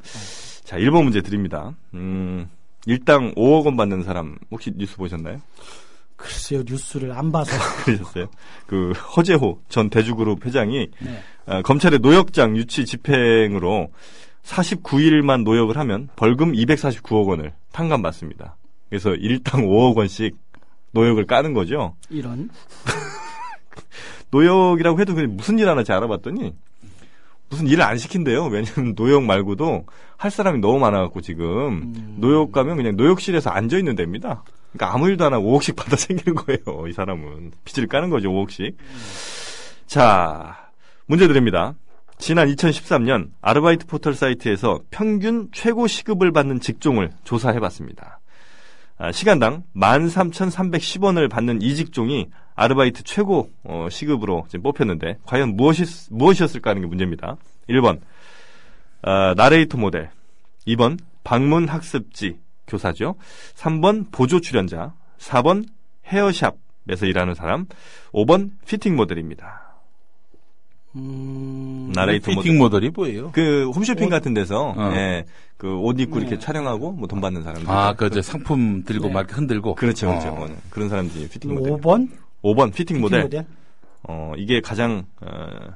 자, 0.63 0.77
1번 0.77 1.03
문제 1.03 1.21
드립니다. 1.21 1.75
음, 1.93 2.49
일당 2.85 3.33
5억 3.35 3.65
원 3.65 3.77
받는 3.77 4.03
사람 4.03 4.37
혹시 4.51 4.71
뉴스 4.75 4.97
보셨나요? 4.97 5.41
글쎄요, 6.15 6.63
뉴스를 6.65 7.11
안 7.11 7.31
봐서. 7.31 7.51
그러셨어요? 7.85 8.27
그 8.65 8.91
허재호 8.91 9.61
전 9.69 9.89
대주그룹 9.89 10.45
회장이 10.45 10.89
네. 10.99 11.23
어, 11.45 11.61
검찰의 11.61 11.99
노역장 11.99 12.57
유치 12.57 12.85
집행으로 12.85 13.91
49일만 14.43 15.43
노역을 15.43 15.77
하면 15.77 16.09
벌금 16.15 16.53
249억 16.53 17.27
원을 17.27 17.53
탕감받습니다. 17.71 18.57
그래서 18.89 19.13
일당 19.15 19.67
5억 19.67 19.95
원씩 19.95 20.35
노역을 20.91 21.25
까는 21.27 21.53
거죠. 21.53 21.95
이런. 22.09 22.49
노역이라고 24.31 25.00
해도 25.00 25.15
그냥 25.15 25.36
무슨 25.36 25.60
일 25.60 25.69
하나 25.69 25.84
잘 25.84 25.98
알아봤더니 25.98 26.53
무슨 27.50 27.67
일을 27.67 27.84
안 27.84 27.98
시킨대요. 27.98 28.46
왜냐면 28.46 28.93
노역 28.96 29.24
말고도 29.24 29.86
할 30.17 30.31
사람이 30.31 30.60
너무 30.60 30.79
많아갖고 30.79 31.22
지금 31.22 31.93
음. 31.96 32.15
노역 32.19 32.51
가면 32.51 32.77
그냥 32.77 32.96
노역실에서 32.98 33.50
앉아 33.50 33.77
있는 33.77 33.96
데입니다. 33.96 34.43
그러니까 34.74 34.93
아무 34.93 35.10
일도 35.10 35.25
안 35.25 35.34
하고 35.34 35.57
5억씩 35.57 35.75
받아 35.75 35.96
챙기는 35.98 36.36
거예요. 36.36 36.88
이 36.88 36.93
사람은 36.93 37.51
빚을 37.63 37.88
까는 37.88 38.10
거죠. 38.10 38.29
5억씩. 38.29 38.75
자 39.86 40.69
문제 41.05 41.27
드립니다. 41.27 41.75
지난 42.17 42.48
2013년 42.48 43.29
아르바이트 43.41 43.86
포털 43.86 44.13
사이트에서 44.13 44.81
평균 44.89 45.50
최고 45.53 45.88
시급을 45.88 46.31
받는 46.31 46.60
직종을 46.60 47.12
조사해봤습니다. 47.24 48.19
아, 49.00 49.12
시간당 49.12 49.63
13,310원을 49.75 51.30
받는 51.30 51.62
이 51.62 51.75
직종이 51.75 52.30
아르바이트 52.56 53.04
최고 53.04 53.51
어, 53.63 53.88
시급으로 53.92 54.46
지금 54.48 54.63
뽑혔는데 54.63 55.20
과연 55.25 55.56
무엇이, 55.56 55.84
무엇이었을까 56.10 56.72
하는 56.72 56.82
게 56.82 56.88
문제입니다. 56.88 57.38
1번 57.70 58.00
아, 59.04 59.36
나레이터 59.38 59.77
모델 59.77 60.10
2번 60.66 60.98
방문 61.24 61.68
학습지 61.68 62.39
교사죠. 62.66 63.16
3번 63.56 64.12
보조 64.12 64.42
출연자 64.42 64.94
4번 65.20 65.68
헤어샵에서 66.08 67.06
일하는 67.06 67.36
사람 67.36 67.68
5번 68.13 68.51
피팅 68.66 68.96
모델입니다. 68.96 69.66
음, 70.98 71.92
나레이터 71.94 72.32
모델 72.32 72.44
피팅 72.44 72.58
모델이 72.58 72.89
뭐예요? 72.89 73.32
그 73.32 73.70
홈쇼핑 73.75 74.08
옷. 74.08 74.10
같은 74.10 74.34
데서 74.34 74.74
어. 74.75 74.92
예, 74.96 75.25
그옷 75.58 76.00
입고 76.00 76.20
이렇게 76.20 76.36
네. 76.36 76.39
촬영하고 76.39 76.92
뭐 76.94 77.08
돈 77.08 77.22
받는 77.22 77.44
사람들. 77.44 77.70
아, 77.70 77.94
그, 77.94 78.10
저 78.10 78.22
상품 78.22 78.84
들고 78.84 79.08
네. 79.08 79.13
막 79.13 79.20
이렇게 79.22 79.36
흔들고. 79.36 79.75
그렇죠, 79.75 80.08
그렇죠. 80.08 80.30
어. 80.30 80.46
어, 80.46 80.48
그런 80.70 80.89
사람들이 80.89 81.27
피팅 81.30 81.54
모델. 81.54 81.74
5번? 81.74 82.10
5번 82.44 82.74
피팅 82.74 83.00
모델. 83.01 83.24
모델? 83.24 83.46
어, 84.04 84.34
이게 84.38 84.62
가장 84.62 85.06
어, 85.22 85.27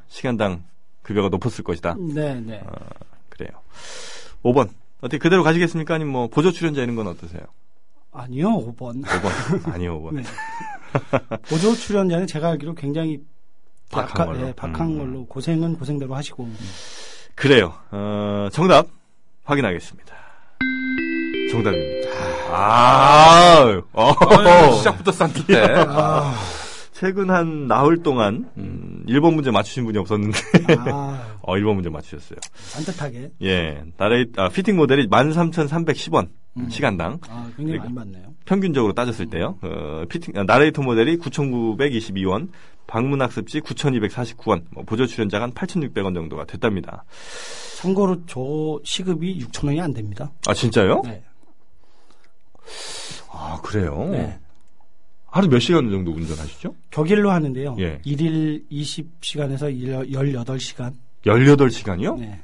시간당 0.08 0.64
급여가 1.02 1.30
높았을 1.30 1.64
것이다. 1.64 1.96
네, 2.14 2.40
네. 2.40 2.62
그래요. 3.30 3.50
5번. 4.44 4.70
어떻게 5.02 5.18
그대로 5.18 5.44
가시겠습니까? 5.44 5.96
아니면 5.96 6.14
뭐 6.14 6.28
보조 6.28 6.52
출연자 6.52 6.82
이런 6.84 6.96
건 6.96 7.08
어떠세요? 7.08 7.42
아니요, 8.12 8.50
5번. 8.76 9.04
5번. 9.04 9.74
아니요, 9.74 10.00
5번. 10.02 10.16
네. 10.18 10.24
보조 11.50 11.74
출연자는 11.74 12.28
제가 12.28 12.50
알기로 12.50 12.76
굉장히 12.76 13.20
박한 13.92 14.08
박하- 14.08 14.26
걸로. 14.26 14.48
예, 14.48 14.54
박한 14.54 14.88
음. 14.88 14.98
걸로 14.98 15.26
고생은 15.26 15.78
고생대로 15.78 16.16
하시고 16.16 16.50
그래요. 17.36 17.74
어, 17.92 18.48
정답 18.52 18.88
확인하겠습니다. 19.44 20.16
정답입니다. 21.52 22.10
아, 22.52 23.82
어, 23.94 24.10
어, 24.12 24.72
시작부터 24.78 25.12
산뜻해. 25.12 25.54
최근 26.94 27.30
한 27.32 27.68
나흘 27.68 28.04
동안 28.04 28.50
음, 28.58 29.04
1번 29.08 29.34
문제 29.34 29.50
맞추신 29.50 29.86
분이 29.86 29.98
없었는데 29.98 30.38
아, 30.78 31.36
어, 31.42 31.54
1번 31.56 31.74
문제 31.74 31.90
맞추셨어요. 31.90 32.38
산뜻하게 32.54 33.32
예. 33.42 33.84
나레이 33.98 34.26
아, 34.38 34.50
피팅 34.50 34.78
모델이 34.78 35.08
13,310원 35.10 36.30
음. 36.58 36.70
시간당 36.70 37.20
아, 37.30 37.50
굉장히 37.56 37.80
그리고- 37.80 37.84
많이 37.84 37.96
받네요. 38.12 38.34
평균적으로 38.46 38.94
따졌을 38.94 39.28
때요. 39.30 39.58
어, 39.62 40.04
피팅 40.10 40.34
아, 40.38 40.44
나레이터 40.44 40.82
모델이 40.82 41.18
9,922원, 41.18 42.50
방문 42.88 43.22
학습지 43.22 43.62
9,249원, 43.62 44.64
뭐 44.72 44.84
보조 44.84 45.06
출연자가 45.06 45.44
한 45.46 45.54
8,600원 45.54 46.14
정도가 46.14 46.46
됐답니다. 46.46 47.06
참고로 47.78 48.26
저 48.28 48.80
시급이 48.84 49.40
6천 49.46 49.68
원이 49.68 49.80
안 49.82 49.94
됩니다. 49.94 50.32
아 50.48 50.54
진짜요? 50.54 51.02
네. 51.06 51.24
아 53.32 53.60
그래요. 53.64 54.10
네. 54.12 54.38
하루 55.28 55.48
몇 55.48 55.60
시간 55.60 55.90
정도 55.90 56.12
운전하시죠? 56.12 56.76
격일로 56.90 57.32
하는데요. 57.32 57.78
예. 57.80 58.02
일일 58.04 58.66
20시간에서 58.70 59.72
18시간. 60.12 60.94
18시간이요? 61.26 62.20
네. 62.20 62.42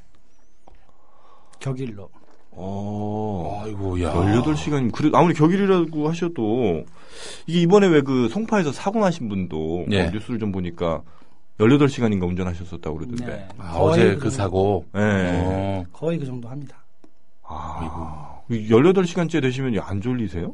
격일로. 1.60 2.10
어. 2.60 3.62
아이고, 3.64 4.02
야. 4.02 4.12
18시간, 4.14 4.92
그래, 4.92 5.10
아무리 5.14 5.34
격일이라고 5.36 6.10
하셔도, 6.10 6.84
이게 7.46 7.62
이번에 7.62 7.88
왜 7.88 8.02
그 8.02 8.28
송파에서 8.30 8.72
사고 8.72 9.00
나신 9.00 9.30
분도 9.30 9.86
예. 9.92 10.04
뭐 10.04 10.12
뉴스를 10.12 10.40
좀 10.40 10.52
보니까 10.52 11.02
18시간인가 11.60 12.28
운전하셨었다고 12.28 12.98
그러던데. 12.98 13.26
네. 13.26 13.48
아, 13.58 13.76
어제 13.78 14.16
그 14.16 14.20
그 14.22 14.30
사고. 14.30 14.86
예. 14.96 15.00
어. 15.00 15.84
거의 15.92 16.18
그 16.20 16.26
정도 16.26 16.48
합니다. 16.50 16.78
아, 17.44 18.40
18시간째 18.50 19.42
되시면 19.42 19.80
안 19.80 20.02
졸리세요? 20.02 20.54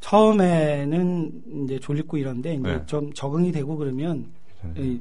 처음에는 0.00 1.32
이제 1.64 1.78
졸리고 1.78 2.16
이런데 2.16 2.54
이제 2.54 2.62
네. 2.62 2.86
좀 2.86 3.12
적응이 3.12 3.52
되고 3.52 3.76
그러면 3.76 4.26
이 4.76 5.00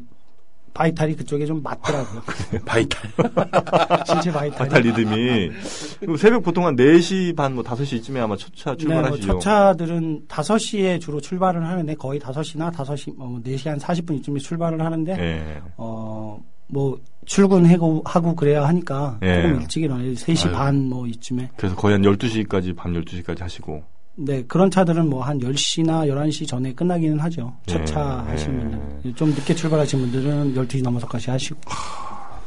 바이탈이 0.73 1.15
그쪽에 1.15 1.45
좀 1.45 1.61
맞더라고요. 1.61 2.21
바이탈. 2.65 3.11
신체 4.07 4.31
바이탈이. 4.31 4.69
바탈 4.69 4.81
리듬이. 4.81 5.51
그리고 5.99 6.17
새벽 6.17 6.43
보통 6.43 6.65
한 6.65 6.75
4시 6.75 7.35
반, 7.35 7.53
뭐 7.55 7.63
5시쯤에 7.63 8.17
아마 8.17 8.35
첫차 8.37 8.75
네, 8.75 8.85
뭐 8.85 8.93
출발하시죠? 8.95 9.27
첫 9.27 9.39
차들은 9.39 10.27
5시에 10.27 10.99
주로 11.01 11.19
출발을 11.19 11.65
하는데 11.67 11.93
거의 11.95 12.19
5시나 12.19 12.71
5시, 12.71 13.15
뭐 13.17 13.39
4시 13.43 13.69
한 13.69 13.77
40분 13.79 14.17
이쯤에 14.19 14.39
출발을 14.39 14.81
하는데 14.81 15.11
예. 15.19 15.61
어, 15.77 16.39
뭐 16.67 16.99
출근하고 17.25 18.01
하고 18.05 18.35
그래야 18.35 18.65
하니까 18.67 19.19
예. 19.23 19.41
조금 19.41 19.61
일찍 19.61 19.83
일어나요. 19.83 20.11
3시 20.13 20.47
아유. 20.47 20.53
반 20.53 20.75
뭐 20.89 21.05
이쯤에. 21.07 21.49
그래서 21.57 21.75
거의 21.75 21.93
한 21.93 22.01
12시까지, 22.03 22.75
밤 22.75 22.93
12시까지 22.93 23.39
하시고. 23.41 23.83
네, 24.15 24.43
그런 24.43 24.69
차들은 24.69 25.09
뭐 25.09 25.23
한 25.23 25.39
10시나 25.39 26.07
11시 26.07 26.47
전에 26.47 26.73
끝나기는 26.73 27.19
하죠. 27.19 27.55
예. 27.69 27.71
첫차 27.71 28.19
하시는 28.27 28.57
예. 28.73 28.77
분들. 28.77 29.15
좀 29.15 29.29
늦게 29.29 29.55
출발하신 29.55 29.99
분들은 29.99 30.53
12시 30.55 30.83
넘어서까지 30.83 31.29
하시고. 31.31 31.59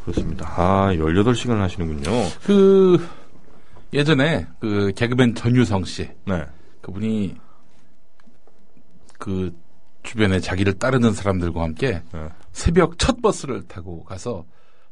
그렇습니다. 0.04 0.52
아, 0.56 0.92
18시간을 0.92 1.58
하시는군요. 1.60 2.10
그 2.42 3.08
예전에 3.92 4.46
그 4.60 4.92
개그맨 4.94 5.34
전유성 5.34 5.84
씨 5.84 6.08
네. 6.26 6.44
그분이 6.82 7.36
그 9.18 9.54
주변에 10.02 10.40
자기를 10.40 10.74
따르는 10.74 11.12
사람들과 11.14 11.62
함께 11.62 12.02
네. 12.12 12.28
새벽 12.52 12.98
첫 12.98 13.22
버스를 13.22 13.62
타고 13.62 14.04
가서 14.04 14.44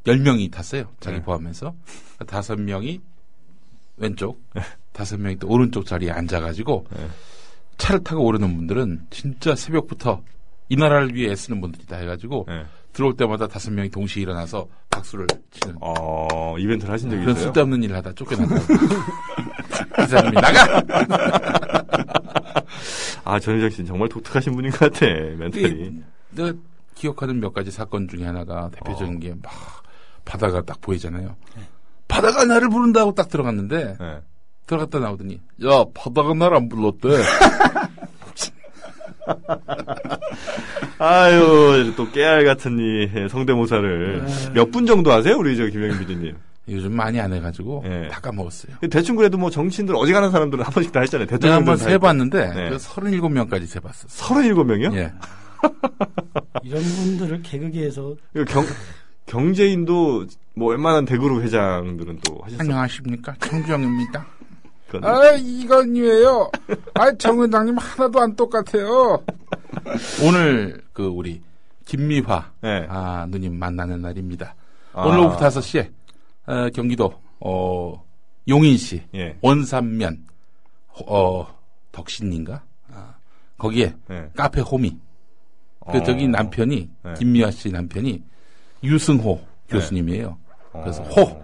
10명이 0.04 0.50
탔어요. 0.50 0.84
자기 1.00 1.18
네. 1.18 1.22
포함해서. 1.22 1.74
다섯 2.26 2.58
명이 2.58 3.00
왼쪽, 3.96 4.42
다섯 4.92 5.18
명이 5.20 5.36
또 5.38 5.48
오른쪽 5.48 5.86
자리에 5.86 6.10
앉아가지고 6.10 6.86
네. 6.96 7.06
차를 7.78 8.02
타고 8.04 8.24
오르는 8.24 8.56
분들은 8.56 9.06
진짜 9.10 9.54
새벽부터 9.54 10.22
이 10.68 10.76
나라를 10.76 11.14
위해 11.14 11.30
애쓰는 11.32 11.60
분들이다 11.60 11.96
해가지고 11.96 12.46
네. 12.48 12.64
들어올 12.92 13.16
때마다 13.16 13.46
다섯 13.46 13.70
명이 13.72 13.88
동시에 13.90 14.22
일어나서 14.22 14.66
박수를 14.90 15.26
치는 15.50 15.76
어, 15.80 16.56
이벤트를 16.58 16.92
하신 16.92 17.10
적이 17.10 17.22
그런 17.22 17.36
있어요? 17.36 17.46
쓸데없는 17.46 17.82
일을 17.84 17.96
하다 17.96 18.12
쫓겨났다고. 18.12 18.60
그 19.94 20.06
사람이 20.06 20.32
나가! 20.32 20.82
아, 23.24 23.38
전유정 23.38 23.70
씨는 23.70 23.86
정말 23.86 24.08
독특하신 24.08 24.52
분인 24.54 24.70
것 24.72 24.92
같아, 24.92 25.06
멘탈이. 25.06 26.02
내가 26.30 26.52
기억하는 26.94 27.40
몇 27.40 27.52
가지 27.52 27.70
사건 27.70 28.08
중에 28.08 28.24
하나가 28.24 28.68
대표적인 28.70 29.20
게막 29.20 29.42
바다가 30.24 30.62
딱 30.62 30.80
보이잖아요. 30.80 31.34
바다가 32.12 32.44
나를 32.44 32.68
부른다고 32.68 33.14
딱 33.14 33.28
들어갔는데 33.28 33.96
네. 33.98 34.18
들어갔다 34.66 34.98
나오더니 35.00 35.40
야 35.64 35.84
바다가 35.94 36.34
날 36.34 36.54
안 36.54 36.68
불렀대. 36.68 37.08
아유, 40.98 41.92
또 41.96 42.10
깨알 42.10 42.44
같은 42.44 42.78
이 42.78 43.28
성대모사를 43.28 44.24
몇 44.54 44.70
분 44.70 44.86
정도 44.86 45.12
하세요? 45.12 45.36
우리 45.36 45.56
저 45.56 45.66
김영희 45.66 45.98
PD님. 45.98 46.36
요즘 46.68 46.94
많이 46.94 47.18
안 47.20 47.32
해가지고 47.32 47.82
예. 47.86 48.08
다 48.08 48.20
까먹었어요. 48.20 48.76
대충 48.90 49.16
그래도 49.16 49.36
뭐 49.36 49.50
정치인들 49.50 49.96
어지간한 49.96 50.30
사람들은 50.30 50.64
한 50.64 50.72
번씩 50.72 50.92
다 50.92 51.00
했잖아요. 51.00 51.26
대통령 51.26 51.56
한번 51.58 51.76
세봤는데 51.76 52.54
네. 52.54 52.70
그 52.70 52.76
37명까지 52.76 53.66
세봤어. 53.66 54.06
37명이요? 54.08 54.94
예. 54.94 55.12
이런 56.62 56.82
분들을 56.82 57.42
개그계에서 57.42 58.14
경, 58.48 58.64
경제인도 59.26 60.26
뭐 60.54 60.70
웬만한 60.70 61.04
대그룹 61.04 61.42
회장들은 61.42 62.20
또 62.26 62.40
하셨어요. 62.42 62.60
안녕하십니까 62.60 63.34
청주영입니다. 63.40 64.26
그건 64.88 65.04
아 65.04 65.32
이건이에요. 65.32 66.50
아정 66.94 67.42
회장님 67.42 67.78
하나도 67.78 68.20
안 68.20 68.36
똑같아요. 68.36 69.22
오늘 70.26 70.82
그 70.92 71.06
우리 71.06 71.40
김미화 71.86 72.50
네. 72.60 72.86
아 72.88 73.26
누님 73.28 73.58
만나는 73.58 74.02
날입니다. 74.02 74.54
아. 74.92 75.06
오늘 75.06 75.20
오후 75.20 75.36
5시에 75.38 75.90
어, 76.46 76.68
경기도 76.74 77.14
어, 77.40 78.04
용인시 78.48 79.02
예. 79.14 79.36
원산면 79.40 80.26
어, 81.06 81.46
덕신인가 81.92 82.62
아, 82.92 83.14
거기에 83.56 83.94
네. 84.08 84.30
카페 84.36 84.60
호미 84.60 84.98
그 85.90 85.98
어. 85.98 86.02
저기 86.02 86.28
남편이 86.28 86.90
네. 87.04 87.14
김미화 87.14 87.50
씨 87.50 87.70
남편이 87.70 88.22
유승호 88.82 89.40
교수님이에요. 89.68 90.36
그래서 90.72 91.02
어. 91.02 91.06
호 91.08 91.42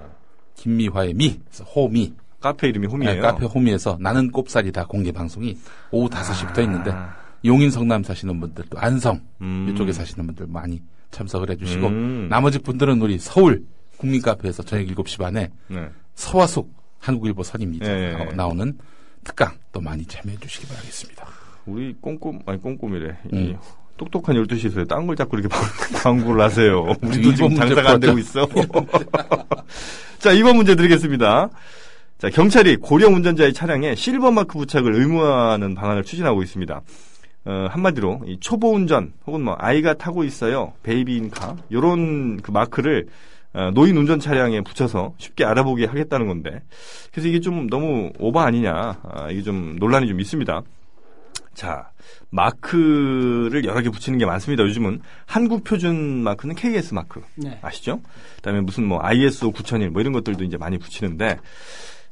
김미화의 0.55 1.15
미 1.15 1.39
그래서 1.45 1.65
호미 1.65 2.15
카페 2.41 2.69
이름이 2.69 2.87
홈이에요. 2.87 3.15
네, 3.15 3.21
카페 3.21 3.47
호미에서 3.47 3.99
나는 4.01 4.31
꼽살이다 4.31 4.87
공개 4.87 5.13
방송이 5.13 5.57
오후 5.91 6.09
5시부터 6.09 6.63
있는데 6.65 6.91
아. 6.93 7.15
용인 7.45 7.71
성남 7.71 8.03
사시는 8.03 8.39
분들 8.41 8.65
또 8.71 8.79
안성 8.79 9.21
음. 9.41 9.69
이쪽에 9.71 9.93
사시는 9.93 10.27
분들 10.27 10.47
많이 10.49 10.83
참석을 11.11 11.51
해주시고 11.51 11.87
음. 11.87 12.27
나머지 12.29 12.59
분들은 12.59 13.01
우리 13.01 13.19
서울 13.19 13.65
국민 13.97 14.21
카페에서 14.23 14.63
저녁 14.63 14.87
7시 14.87 15.19
반에 15.19 15.51
네. 15.69 15.89
서화숙 16.15 16.73
한국일보 16.99 17.43
선임 17.45 17.73
기자 17.73 17.87
예, 17.97 18.09
예. 18.09 18.13
나- 18.25 18.33
나오는 18.35 18.77
특강 19.25 19.57
또 19.73 19.81
많이 19.81 20.05
참여해 20.05 20.39
주시기 20.39 20.67
바라겠습니다. 20.67 21.27
우리 21.67 21.95
꼼꼼, 22.01 22.41
아니 22.47 22.61
꼼꼼이래. 22.61 23.19
이 23.33 23.37
음. 23.37 23.59
똑똑한 23.99 24.37
12시에서 24.37 24.89
딴 24.89 25.07
걸 25.07 25.17
자꾸 25.17 25.39
이렇게 25.39 25.55
광고를 26.03 26.41
하세요. 26.45 26.95
우리도 27.03 27.19
이번 27.21 27.35
지금 27.35 27.55
장사가 27.57 27.91
안 27.93 28.01
되고. 28.01 28.19
있어. 28.19 28.47
자, 30.19 30.33
이번 30.33 30.57
문제 30.57 30.75
드리겠습니다. 30.75 31.51
자, 32.19 32.31
경찰이 32.31 32.77
고령 32.77 33.15
운전자의 33.15 33.53
차량에 33.53 33.95
실버 33.95 34.31
마크 34.33 34.59
부착을 34.59 34.95
의무화하는 34.95 35.75
방안을 35.75 36.03
추진하고 36.05 36.43
있습니다. 36.43 36.81
어, 37.45 37.67
한마디로 37.71 38.23
이 38.27 38.39
초보 38.41 38.73
운전 38.73 39.13
혹은 39.27 39.43
뭐 39.43 39.55
아이가 39.59 39.95
타고 39.95 40.25
있어요. 40.25 40.73
베이비인카 40.83 41.57
요런 41.73 42.39
그 42.39 42.51
마크를 42.51 43.07
어, 43.55 43.71
노인 43.73 43.97
운전 43.97 44.21
차량에 44.21 44.61
붙여서 44.63 45.15
쉽게 45.17 45.45
알아보게 45.45 45.87
하겠다는 45.87 46.27
건데 46.27 46.61
그래서 47.13 47.29
이게 47.29 47.41
좀 47.41 47.69
너무 47.71 48.11
오버 48.19 48.41
아니냐 48.41 48.73
아, 49.03 49.29
이게 49.31 49.43
좀 49.43 49.77
논란이 49.79 50.09
좀 50.09 50.21
있습니다. 50.21 50.61
자, 51.55 51.91
마크를 52.31 53.65
여러 53.65 53.81
개 53.81 53.91
붙이는 53.91 54.19
게 54.19 54.27
많습니다. 54.27 54.63
요즘은 54.63 55.01
한국 55.27 55.65
표준 55.65 56.23
마크는 56.23 56.55
KS 56.55 56.95
마크 56.95 57.23
네. 57.37 57.59
아시죠? 57.63 58.01
그다음에 58.37 58.61
무슨 58.61 58.85
뭐 58.85 59.01
ISO 59.03 59.51
9001 59.51 59.91
뭐 59.91 60.01
이런 60.01 60.13
것들도 60.13 60.45
이제 60.45 60.57
많이 60.57 60.79
붙이는데 60.79 61.39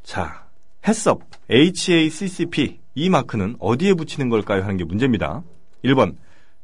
자, 0.03 0.47
해썹 0.87 1.21
HACCP 1.51 2.81
이 2.95 3.11
마크는 3.11 3.57
어디에 3.59 3.95
붙이는 3.95 4.29
걸까요? 4.29 4.63
하는 4.63 4.77
게 4.77 4.85
문제입니다. 4.85 5.43
1번 5.85 6.17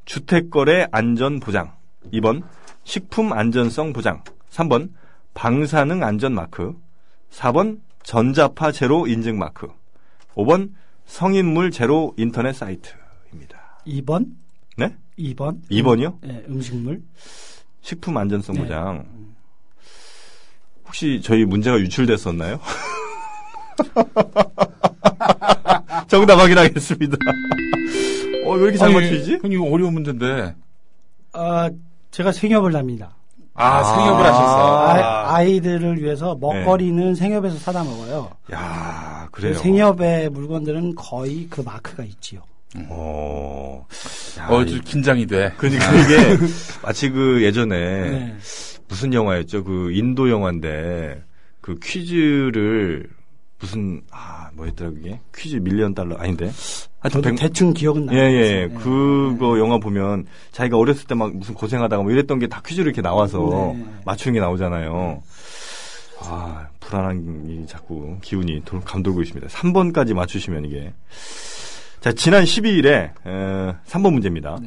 주택거래 0.05 0.87
안전 0.91 1.41
보장 1.41 1.75
2번 2.13 2.43
식품 2.85 3.33
안전성 3.33 3.93
보장 3.93 4.25
3번 4.51 4.91
방사능 5.35 6.03
안전 6.03 6.35
마크 6.35 6.75
4번 7.31 7.81
전자파 8.03 8.73
제로 8.73 9.07
인증 9.07 9.39
마크 9.39 9.69
5번 10.35 10.71
성인물 11.07 11.71
제로 11.71 12.15
인터넷 12.17 12.53
사이트입니다. 12.55 13.81
2번? 13.87 14.33
네? 14.77 14.97
2번? 15.19 15.63
2번이요? 15.71 16.19
네, 16.23 16.45
음식물. 16.49 17.03
식품 17.81 18.17
안전성 18.17 18.55
네. 18.55 18.63
보장. 18.63 19.07
혹시 20.87 21.21
저희 21.23 21.45
문제가 21.45 21.79
유출됐었나요? 21.79 22.61
정답 26.09 26.39
확인하겠습니다. 26.39 27.17
어, 28.45 28.53
왜 28.55 28.63
이렇게 28.65 28.77
잘 28.77 28.93
맞추지? 28.93 29.41
아니, 29.43 29.55
이거 29.55 29.65
어려운 29.65 29.95
문제인데. 29.95 30.55
아, 31.33 31.71
제가 32.11 32.33
생협을 32.33 32.77
합니다. 32.77 33.17
아, 33.55 33.83
생협을 33.85 34.25
아. 34.25 34.29
하셨어. 34.29 34.79
아, 34.89 35.35
아 35.35 35.43
이들을 35.43 36.03
위해서 36.03 36.35
먹거리는 36.41 37.15
생협에서 37.15 37.57
사다 37.59 37.85
먹어요. 37.85 38.31
야그 38.51 39.31
그래요. 39.33 39.55
생협의 39.55 40.31
물건들은 40.31 40.95
거의 40.95 41.47
그 41.51 41.61
마크가 41.61 42.05
있지요. 42.05 42.41
어, 42.89 43.87
야, 44.39 44.49
어, 44.49 44.63
이- 44.63 44.67
좀 44.71 44.81
긴장이 44.81 45.27
돼. 45.27 45.53
그러니까 45.59 45.85
이게 45.93 46.17
마치 46.83 47.11
그 47.11 47.43
예전에 47.43 47.77
네. 48.11 48.37
무슨 48.89 49.13
영화였죠? 49.13 49.65
그 49.65 49.93
인도 49.93 50.31
영화인데 50.31 51.23
그 51.61 51.79
퀴즈를 51.83 53.09
무슨 53.63 54.03
아 54.11 54.51
뭐였더라 54.55 54.91
그게 54.91 55.21
퀴즈 55.35 55.57
밀리언 55.57 55.95
달러 55.95 56.17
아닌데 56.17 56.51
하여튼 56.99 57.23
백- 57.23 57.37
대충 57.37 57.73
기억은 57.73 58.07
나요. 58.07 58.19
예, 58.19 58.23
예. 58.33 58.67
네. 58.67 58.75
그거 58.75 59.59
영화 59.59 59.79
보면 59.79 60.27
자기가 60.51 60.77
어렸을 60.77 61.07
때 61.07 61.15
막 61.15 61.35
무슨 61.35 61.55
고생하다가 61.55 62.03
뭐 62.03 62.11
이랬던 62.13 62.39
게 62.41 62.49
다 62.49 62.61
퀴즈로 62.67 62.87
이렇게 62.87 63.01
나와서 63.03 63.73
네. 63.75 63.85
맞추는 64.05 64.35
게 64.35 64.41
나오잖아요. 64.41 65.23
아, 66.25 66.67
불안한 66.81 67.45
이 67.49 67.67
자꾸 67.67 68.19
기운이 68.23 68.63
돌, 68.65 68.81
감돌고 68.81 69.23
있습니다. 69.23 69.49
3번까지 69.49 70.15
맞추시면 70.15 70.65
이게. 70.67 70.93
자, 72.01 72.13
지난 72.13 72.45
12일에, 72.45 72.87
에, 73.27 73.75
3번 73.87 74.13
문제입니다. 74.13 74.59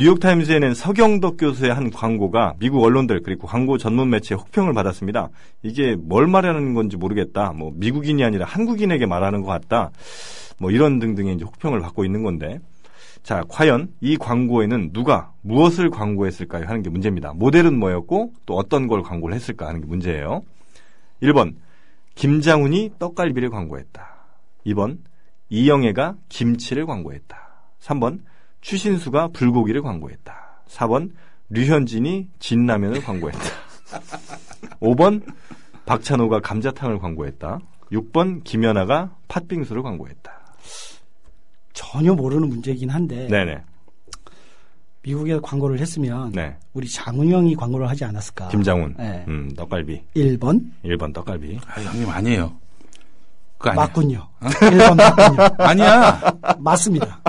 네. 0.00 0.04
뉴욕타임스에 0.04 0.60
낸 0.60 0.72
서경덕 0.72 1.36
교수의 1.36 1.74
한 1.74 1.90
광고가 1.90 2.54
미국 2.58 2.82
언론들 2.82 3.20
그리고 3.22 3.46
광고 3.46 3.76
전문 3.76 4.08
매체의 4.08 4.40
혹평을 4.40 4.72
받았습니다. 4.72 5.28
이게 5.62 5.94
뭘 5.94 6.26
말하는 6.26 6.72
건지 6.72 6.96
모르겠다. 6.96 7.52
뭐 7.52 7.70
미국인이 7.74 8.24
아니라 8.24 8.46
한국인에게 8.46 9.04
말하는 9.04 9.42
것 9.42 9.48
같다. 9.48 9.90
뭐 10.58 10.70
이런 10.70 10.98
등등의 11.00 11.34
이제 11.34 11.44
혹평을 11.44 11.80
받고 11.80 12.06
있는 12.06 12.22
건데. 12.22 12.60
자, 13.22 13.42
과연 13.50 13.92
이 14.00 14.16
광고에는 14.16 14.94
누가 14.94 15.32
무엇을 15.42 15.90
광고했을까요? 15.90 16.66
하는 16.66 16.82
게 16.82 16.88
문제입니다. 16.88 17.34
모델은 17.34 17.78
뭐였고 17.78 18.32
또 18.46 18.54
어떤 18.56 18.88
걸 18.88 19.02
광고를 19.02 19.36
했을까 19.36 19.68
하는 19.68 19.82
게 19.82 19.86
문제예요. 19.86 20.40
1번 21.22 21.56
김장훈이 22.14 22.92
떡갈비를 22.98 23.50
광고했다. 23.50 24.08
2번 24.66 24.96
이영애가 25.50 26.14
김치를 26.30 26.86
광고했다. 26.86 27.36
3번 27.80 28.20
추신수가 28.60 29.28
불고기를 29.28 29.82
광고했다. 29.82 30.62
4번 30.68 31.10
류현진이 31.50 32.28
진라면을 32.38 33.02
광고했다. 33.02 33.40
5번 34.80 35.22
박찬호가 35.86 36.40
감자탕을 36.40 36.98
광고했다. 36.98 37.58
6번 37.92 38.44
김연아가 38.44 39.16
팥빙수를 39.28 39.82
광고했다. 39.82 40.32
전혀 41.72 42.14
모르는 42.14 42.48
문제이긴 42.48 42.90
한데 42.90 43.26
네네. 43.28 43.62
미국에서 45.02 45.40
광고를 45.40 45.80
했으면 45.80 46.30
네. 46.32 46.56
우리 46.74 46.88
장훈영이 46.88 47.56
광고를 47.56 47.88
하지 47.88 48.04
않았을까? 48.04 48.48
김장훈. 48.48 48.94
네. 48.98 49.24
음, 49.28 49.50
떡갈비. 49.56 50.02
1번 50.14 50.70
1번 50.84 51.12
떡갈비. 51.14 51.58
아, 51.66 51.80
형님 51.80 52.08
아니에요. 52.08 52.52
그거 53.58 53.70
아니야. 53.70 53.84
맞군요. 53.86 54.28
1번 54.40 54.96
맞군요. 54.96 55.48
아니야. 55.58 56.20
맞습니다. 56.58 57.20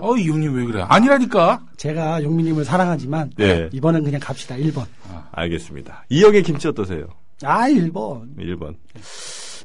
어, 0.00 0.16
이 0.16 0.28
형님 0.28 0.54
왜 0.56 0.64
그래? 0.64 0.84
아니라니까. 0.88 1.60
제가 1.76 2.22
용민님을 2.22 2.64
사랑하지만 2.64 3.30
네. 3.36 3.68
이번은 3.72 4.02
그냥 4.02 4.20
갑시다. 4.20 4.56
1번. 4.56 4.84
알겠습니다. 5.32 6.04
이영의 6.08 6.42
김치 6.42 6.66
어떠세요? 6.68 7.06
아 7.44 7.68
1번. 7.68 8.36
1번. 8.36 8.74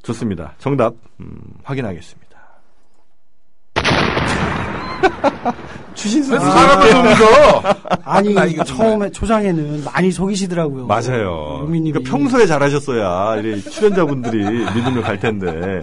좋습니다. 0.03 0.53
정답 0.59 0.93
음, 1.19 1.39
확인하겠습니다. 1.63 2.29
추신수 5.99 6.31
왜 6.31 6.39
사람을 6.39 6.89
좀 6.91 7.03
믿어? 7.03 7.63
아니 8.03 8.33
나 8.33 8.45
이거 8.45 8.63
처음에 8.63 9.11
초장에는 9.11 9.83
많이 9.83 10.11
속이시더라고요. 10.11 10.87
맞아요. 10.87 11.65
그러니까 11.67 11.99
평소에 12.05 12.45
잘하셨어야 12.45 13.41
출연자분들이 13.69 14.43
믿음을 14.75 15.01
갈 15.01 15.19
텐데. 15.19 15.81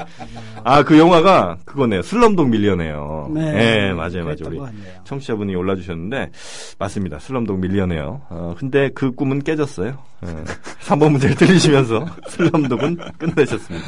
아, 0.65 0.83
그 0.83 0.99
영화가 0.99 1.59
그거네요. 1.65 2.03
Slumdog 2.03 2.49
Millionaire예요. 2.49 3.31
네, 3.35 3.93
맞아요, 3.93 4.25
맞아요. 4.25 4.25
그랬던 4.25 4.47
우리 4.53 4.59
같네요. 4.59 4.93
청취자분이 5.05 5.55
올려주셨는데 5.55 6.31
맞습니다. 6.79 7.19
Slumdog 7.19 7.61
Millionaire예요. 7.61 8.23
어, 8.31 8.55
근데 8.59 8.91
그 8.95 9.15
꿈은 9.15 9.43
깨졌어요. 9.45 9.97
예. 10.27 10.29
3번 10.87 11.11
문제를 11.13 11.37
틀리시면서 11.37 12.07
Slumdog은 12.29 12.97
끝내셨습니다. 13.19 13.87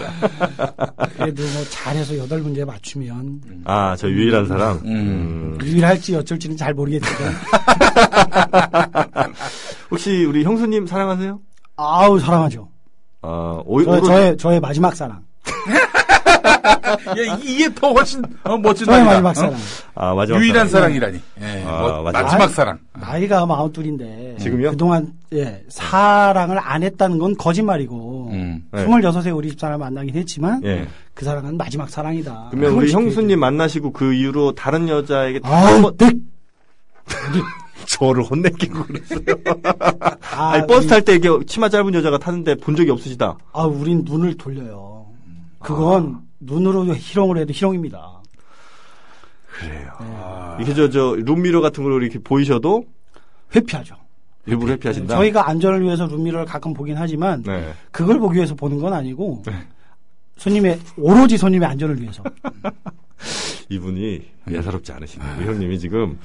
그래도 1.16 1.42
뭐 1.42 1.64
잘해서 1.70 2.18
여덟 2.18 2.40
문제 2.40 2.64
맞추면 2.64 3.40
아, 3.64 3.96
저 3.96 4.08
유일한 4.08 4.46
사람. 4.46 4.76
음. 4.84 4.88
음. 4.88 5.58
유일할지 5.62 6.14
어쩔지는 6.18 6.56
잘 6.56 6.74
모르겠지만 6.74 7.34
혹시 9.90 10.24
우리 10.24 10.44
형수님 10.44 10.86
사랑하세요? 10.86 11.38
아우 11.76 12.18
사랑하죠. 12.18 12.68
어, 13.22 13.62
오, 13.64 13.82
저, 13.84 13.90
오로- 13.92 14.06
저의 14.06 14.36
저의 14.36 14.60
마지막 14.60 14.94
사랑. 14.94 15.22
야, 17.08 17.36
이게 17.42 17.72
더 17.74 17.92
훨씬 17.92 18.22
어, 18.44 18.56
멋진 18.58 18.86
저의 18.86 19.04
말이다. 19.04 19.22
마지막 19.22 19.30
어? 19.30 19.34
사랑. 19.50 19.60
아, 19.94 20.14
마지막 20.14 20.38
유일한 20.40 20.68
사람. 20.68 20.92
사랑 20.92 20.96
이라니. 20.96 21.20
예, 21.40 21.64
아, 21.66 21.80
뭐, 21.80 22.02
마지막 22.02 22.22
마지막 22.22 22.48
사랑. 22.50 22.78
나이가 22.94 23.46
마흔둘인데 23.46 24.36
지금요? 24.40 24.70
그동안 24.70 25.12
예 25.32 25.62
사랑을 25.68 26.58
안 26.58 26.82
했다는 26.82 27.18
건 27.18 27.36
거짓말이고 27.36 28.17
음. 28.58 28.68
네. 28.72 28.86
26에 28.86 29.36
우리 29.36 29.50
집사람 29.50 29.80
만나긴 29.80 30.14
했지만 30.14 30.62
예. 30.64 30.86
그 31.14 31.24
사랑은 31.24 31.56
마지막 31.56 31.88
사랑이다. 31.88 32.48
그러면 32.50 32.72
우리 32.74 32.90
형수님 32.92 33.28
돼. 33.28 33.36
만나시고 33.36 33.92
그 33.92 34.12
이후로 34.14 34.52
다른 34.54 34.88
여자에게 34.88 35.40
아, 35.44 35.50
한 35.66 35.82
번 35.82 35.96
네. 35.96 36.10
저를 37.86 38.22
혼내키고 38.22 38.84
그랬어요. 38.84 39.20
아, 40.36 40.50
아니, 40.52 40.66
버스 40.66 40.86
탈 40.88 41.02
때 41.02 41.14
이게 41.14 41.28
치마 41.46 41.68
짧은 41.70 41.94
여자가 41.94 42.18
타는데 42.18 42.56
본 42.56 42.76
적이 42.76 42.90
없으시다. 42.90 43.38
아, 43.52 43.62
우린 43.64 44.02
눈을 44.04 44.36
돌려요. 44.36 45.06
그건 45.58 46.20
눈으로 46.40 46.84
희롱을 46.94 47.38
해도 47.38 47.52
희롱입니다. 47.52 48.22
그래요. 49.58 49.90
아. 49.98 50.58
이게 50.60 50.74
저, 50.74 50.88
저, 50.90 51.16
룸미러 51.16 51.60
같은 51.60 51.82
걸로 51.82 52.00
이렇게 52.00 52.18
보이셔도 52.18 52.84
회피하죠. 53.56 53.96
일부러 54.48 54.72
회피하신다? 54.72 55.14
저희가 55.16 55.48
안전을 55.48 55.82
위해서 55.82 56.06
룸미러를 56.06 56.46
가끔 56.46 56.74
보긴 56.74 56.96
하지만 56.96 57.42
네. 57.42 57.72
그걸 57.90 58.18
보기 58.18 58.36
위해서 58.36 58.54
보는 58.54 58.78
건 58.80 58.92
아니고 58.92 59.42
손님의 60.36 60.78
오로지 60.96 61.36
손님의 61.36 61.68
안전을 61.68 62.00
위해서. 62.00 62.22
이분이 63.68 64.22
예사롭지 64.50 64.92
않으시네요. 64.92 65.36
우리 65.38 65.46
형님이 65.46 65.78
지금, 65.78 66.18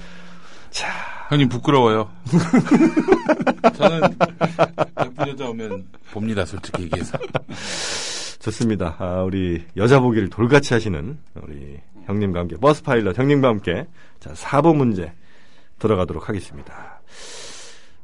형님 1.29 1.49
부끄러워요. 1.49 2.09
저는 3.75 4.01
예쁜 5.03 5.27
여자 5.27 5.49
오면 5.49 5.85
봅니다, 6.11 6.45
솔직히 6.45 6.83
얘기해서. 6.83 7.17
좋습니다. 8.39 8.95
아, 8.99 9.23
우리 9.23 9.63
여자 9.77 9.99
보기를 9.99 10.29
돌같이 10.29 10.73
하시는 10.73 11.17
우리 11.41 11.79
형님과 12.05 12.41
함께, 12.41 12.55
버스 12.57 12.83
파일럿 12.83 13.17
형님과 13.17 13.47
함께, 13.47 13.87
자, 14.19 14.31
4번 14.33 14.75
문제 14.77 15.11
들어가도록 15.79 16.29
하겠습니다. 16.29 17.01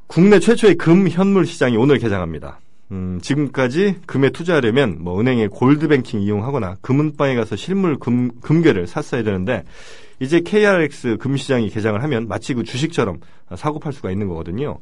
국내 0.09 0.39
최초의 0.39 0.73
금 0.75 1.07
현물 1.07 1.45
시장이 1.45 1.77
오늘 1.77 1.99
개장합니다. 1.99 2.59
음, 2.91 3.19
지금까지 3.21 3.97
금에 4.07 4.31
투자하려면 4.31 4.97
뭐 5.03 5.19
은행의 5.19 5.49
골드뱅킹 5.49 6.21
이용하거나 6.21 6.77
금은방에 6.81 7.35
가서 7.35 7.55
실물 7.55 7.99
금, 7.99 8.31
금괴를 8.41 8.87
샀어야 8.87 9.21
되는데 9.21 9.63
이제 10.19 10.39
KRX 10.39 11.17
금시장이 11.17 11.69
개장을 11.69 12.01
하면 12.01 12.27
마치 12.27 12.55
그 12.55 12.63
주식처럼 12.63 13.19
사고 13.55 13.77
팔 13.77 13.93
수가 13.93 14.09
있는 14.09 14.27
거거든요. 14.27 14.79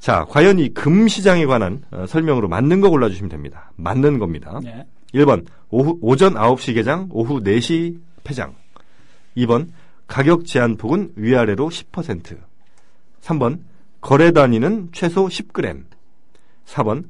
자, 0.00 0.26
과연 0.28 0.58
이 0.58 0.70
금시장에 0.74 1.46
관한 1.46 1.84
어, 1.92 2.06
설명으로 2.08 2.48
맞는 2.48 2.80
거 2.80 2.90
골라주시면 2.90 3.30
됩니다. 3.30 3.70
맞는 3.76 4.18
겁니다. 4.18 4.58
네. 4.60 4.84
1번 5.14 5.46
오후, 5.70 5.96
오전 6.00 6.34
9시 6.34 6.74
개장, 6.74 7.08
오후 7.12 7.40
4시 7.44 7.96
폐장. 8.24 8.56
2번 9.36 9.68
가격 10.08 10.44
제한 10.44 10.76
폭은 10.76 11.12
위아래로 11.14 11.68
10%. 11.68 12.36
3번 13.22 13.60
거래 14.04 14.32
단위는 14.32 14.90
최소 14.92 15.28
10g. 15.28 15.82
4번 16.66 17.08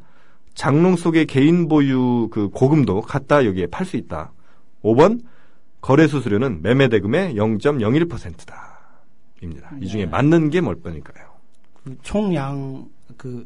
장롱 0.54 0.94
속의 0.94 1.26
개인 1.26 1.66
보유 1.66 2.28
그 2.30 2.48
고금도 2.50 3.00
갖다 3.00 3.44
여기에 3.44 3.66
팔 3.66 3.84
수 3.84 3.96
있다. 3.96 4.32
5번 4.84 5.20
거래 5.80 6.06
수수료는 6.06 6.62
매매 6.62 6.88
대금의 6.88 7.34
0.01%다. 7.34 8.78
입니다. 9.42 9.72
이 9.80 9.88
중에 9.88 10.04
네. 10.04 10.06
맞는 10.10 10.50
게 10.50 10.60
몇 10.60 10.80
번일까요? 10.84 11.26
총양 12.02 12.88
그 13.16 13.44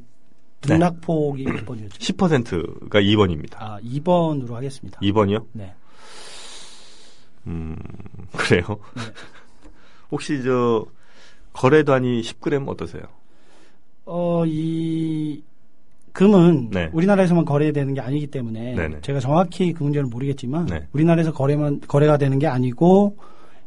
네. 0.61 0.75
등락폭이 0.75 1.45
몇 1.45 1.65
번이었죠? 1.65 1.99
10%가 1.99 3.01
2번입니다. 3.01 3.55
아, 3.61 3.81
2번으로 3.81 4.53
하겠습니다. 4.53 5.01
2번이요? 5.01 5.47
네. 5.53 5.75
음, 7.47 7.77
그래요. 8.37 8.63
네. 8.95 9.03
혹시 10.11 10.43
저 10.43 10.85
거래 11.55 11.83
단위 11.83 12.21
10g 12.21 12.69
어떠세요? 12.69 13.05
어, 14.11 14.43
이 14.47 15.43
금은 16.13 16.71
네. 16.71 16.89
우리나라에서만 16.93 17.45
거래되는 17.45 17.95
게 17.95 18.01
아니기 18.01 18.27
때문에 18.27 18.75
네네. 18.75 18.97
제가 19.03 19.21
정확히 19.21 19.73
그 19.73 19.85
문제는 19.85 20.09
모르겠지만 20.09 20.67
네. 20.67 20.87
우리나라에서 20.93 21.33
거래만 21.33 21.83
거래가 21.87 22.17
되는 22.17 22.39
게 22.39 22.47
아니고 22.47 23.17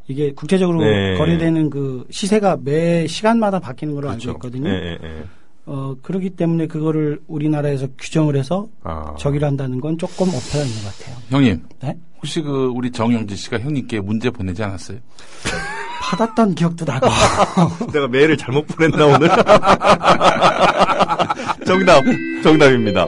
이게 0.07 0.33
국제적으로 0.33 0.81
네. 0.81 1.15
거래되는 1.15 1.69
그 1.69 2.05
시세가 2.09 2.57
매 2.63 3.05
시간마다 3.07 3.59
바뀌는 3.59 3.93
걸로 3.93 4.09
알고 4.09 4.31
있거든요. 4.31 4.69
예, 4.69 4.73
예, 4.73 4.99
예. 5.01 5.23
어, 5.67 5.95
그렇기 6.01 6.31
때문에 6.31 6.65
그거를 6.65 7.21
우리나라에서 7.27 7.87
규정을 7.97 8.35
해서 8.35 8.67
아. 8.83 9.13
저기를 9.17 9.47
한다는 9.47 9.79
건 9.79 9.97
조금 9.97 10.27
어폐가 10.27 10.65
있는 10.65 10.81
것 10.81 10.97
같아요. 10.97 11.15
형님, 11.29 11.63
네? 11.81 11.97
혹시 12.17 12.41
그 12.41 12.65
우리 12.75 12.91
정영진 12.91 13.37
씨가 13.37 13.59
형님께 13.59 14.01
문제 14.01 14.31
보내지 14.31 14.63
않았어요? 14.63 14.97
받았던 16.11 16.55
기억도 16.55 16.83
나고. 16.85 17.07
내가 17.93 18.07
메일을 18.07 18.35
잘못 18.37 18.65
보냈나 18.67 19.05
오늘? 19.05 19.29
정답, 21.65 22.03
정답입니다. 22.43 23.07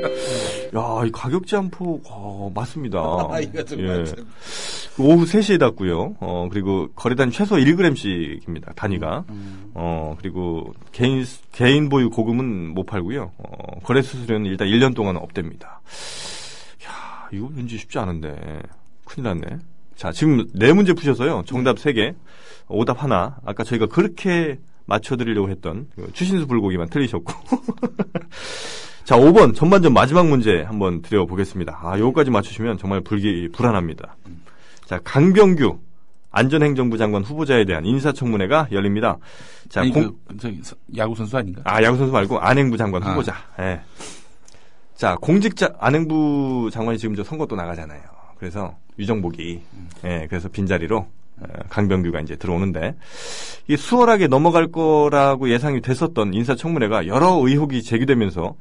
야, 0.75 1.05
이 1.05 1.11
가격 1.11 1.45
제한폭 1.45 2.03
어, 2.09 2.49
맞습니다. 2.55 2.99
이거 3.43 3.63
좀 3.65 3.81
예. 3.81 3.87
맞죠. 3.87 4.15
오후 4.97 5.25
3시에 5.25 5.59
닫고요. 5.59 6.15
어, 6.21 6.47
그리고 6.49 6.87
거래 6.95 7.15
단위 7.15 7.33
최소 7.33 7.55
1g씩입니다. 7.55 8.73
단위가. 8.75 9.25
어, 9.73 10.15
그리고 10.19 10.73
개인 10.93 11.25
개인 11.51 11.89
보유 11.89 12.09
고금은 12.09 12.73
못 12.73 12.85
팔고요. 12.85 13.31
어, 13.37 13.79
거래 13.83 14.01
수수료는 14.01 14.45
일단 14.45 14.69
1년 14.69 14.95
동안 14.95 15.17
없답니다. 15.17 15.81
야, 16.85 17.27
이거 17.33 17.49
왠지 17.53 17.77
쉽지 17.77 17.99
않은데. 17.99 18.61
큰일 19.03 19.25
났네. 19.25 19.57
자, 19.95 20.11
지금 20.11 20.47
네 20.53 20.73
문제 20.73 20.93
푸셔서요. 20.93 21.43
정답 21.45 21.77
3개, 21.77 22.15
오답 22.73 23.03
하나. 23.03 23.37
아까 23.45 23.63
저희가 23.63 23.87
그렇게 23.87 24.59
맞춰드리려고 24.85 25.49
했던 25.49 25.87
그 25.95 26.11
추신수 26.13 26.47
불고기만 26.47 26.89
틀리셨고. 26.89 27.33
자, 29.05 29.17
5번 29.17 29.53
전반전 29.53 29.93
마지막 29.93 30.27
문제 30.27 30.61
한번 30.61 31.01
드려보겠습니다. 31.01 31.79
아, 31.81 31.99
요거까지 31.99 32.31
맞추시면 32.31 32.77
정말 32.77 33.01
불기 33.01 33.49
불안합니다. 33.49 34.15
자, 34.85 34.99
강병규 35.03 35.79
안전행정부 36.31 36.97
장관 36.97 37.23
후보자에 37.23 37.65
대한 37.65 37.85
인사청문회가 37.85 38.69
열립니다. 38.71 39.17
자, 39.69 39.81
아니, 39.81 39.91
공, 39.91 40.15
그, 40.39 40.61
야구 40.97 41.15
선수 41.15 41.37
아닌가? 41.37 41.61
아, 41.63 41.81
야구 41.83 41.97
선수 41.97 42.11
말고 42.11 42.39
안행부 42.39 42.77
장관 42.77 43.03
아. 43.03 43.11
후보자. 43.11 43.35
예. 43.59 43.81
자, 44.95 45.15
공직자 45.21 45.73
안행부 45.79 46.69
장관이 46.71 46.97
지금 46.97 47.15
저 47.15 47.23
선거 47.23 47.45
또 47.45 47.55
나가잖아요. 47.55 48.01
그래서 48.37 48.75
유정복이 48.97 49.61
예, 50.05 50.27
그래서 50.29 50.49
빈자리로 50.49 50.97
어, 50.97 51.07
강병규가 51.69 52.21
이제 52.21 52.35
들어오는데 52.35 52.95
이 53.67 53.77
수월하게 53.77 54.27
넘어갈 54.27 54.71
거라고 54.71 55.49
예상이 55.49 55.81
됐었던 55.81 56.33
인사청문회가 56.33 57.07
여러 57.07 57.39
의혹이 57.43 57.83
제기되면서 57.83 58.55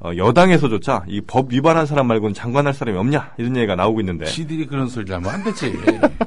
어, 0.00 0.10
여당에서조차 0.16 1.04
이 1.08 1.20
법 1.26 1.52
위반한 1.52 1.86
사람 1.86 2.06
말고는 2.08 2.34
장관할 2.34 2.74
사람이 2.74 2.98
없냐 2.98 3.34
이런 3.38 3.56
얘기가 3.56 3.76
나오고 3.76 4.00
있는데 4.00 4.26
지들이 4.26 4.66
그런 4.66 4.88
소리를 4.88 5.14
하면 5.14 5.30
안 5.30 5.44
되지. 5.44 5.72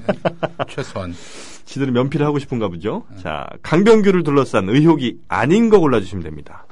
최소한. 0.69 1.13
지들은 1.65 1.93
면피를 1.93 2.25
하고 2.25 2.39
싶은가 2.39 2.69
보죠. 2.69 3.03
자, 3.21 3.45
강병규를 3.61 4.23
둘러싼 4.23 4.69
의혹이 4.69 5.19
아닌 5.27 5.69
거 5.69 5.79
골라주시면 5.79 6.23
됩니다. 6.23 6.65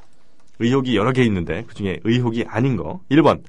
의혹이 0.60 0.96
여러 0.96 1.12
개 1.12 1.24
있는데 1.26 1.64
그중에 1.68 2.00
의혹이 2.06 2.46
아닌 2.48 2.78
거 2.78 3.02
1번 3.12 3.42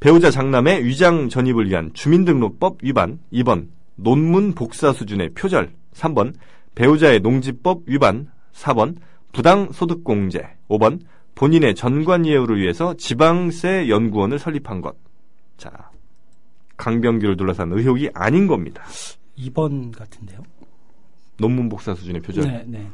배우자 0.00 0.30
장남의 0.30 0.84
위장 0.84 1.28
전입을 1.28 1.68
위한 1.68 1.90
주민등록법 1.94 2.78
위반 2.82 3.20
2번 3.32 3.68
논문 3.96 4.54
복사 4.54 4.92
수준의 4.92 5.30
표절 5.30 5.72
3번 5.92 6.34
배우자의 6.74 7.20
농지법 7.20 7.82
위반 7.86 8.30
4번 8.52 8.96
부당 9.32 9.70
소득공제 9.72 10.56
5번 10.68 11.00
본인의 11.34 11.74
전관예우를 11.74 12.60
위해서 12.60 12.94
지방세 12.94 13.88
연구원을 13.88 14.38
설립한 14.38 14.80
것. 14.80 14.94
자, 15.56 15.90
강병규를 16.76 17.36
둘러싼 17.36 17.72
의혹이 17.72 18.10
아닌 18.14 18.46
겁니다. 18.46 18.84
2번 19.38 19.96
같은데요. 19.96 20.42
논문 21.38 21.68
복사 21.68 21.94
수준의 21.94 22.20
표절. 22.22 22.44
네, 22.44 22.64
네, 22.66 22.78
네. 22.78 22.90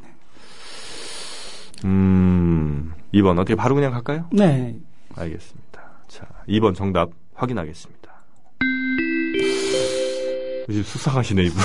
음, 1.85 2.93
2번 3.13 3.39
어떻게 3.39 3.55
바로 3.55 3.75
그냥 3.75 3.93
갈까요? 3.93 4.29
네. 4.33 4.79
알겠습니다. 5.15 5.83
자, 6.09 6.27
2번 6.49 6.75
정답 6.75 7.11
확인하겠습니다. 7.35 8.15
요즘 10.69 10.83
수상하시네, 10.83 11.45
이분. 11.45 11.63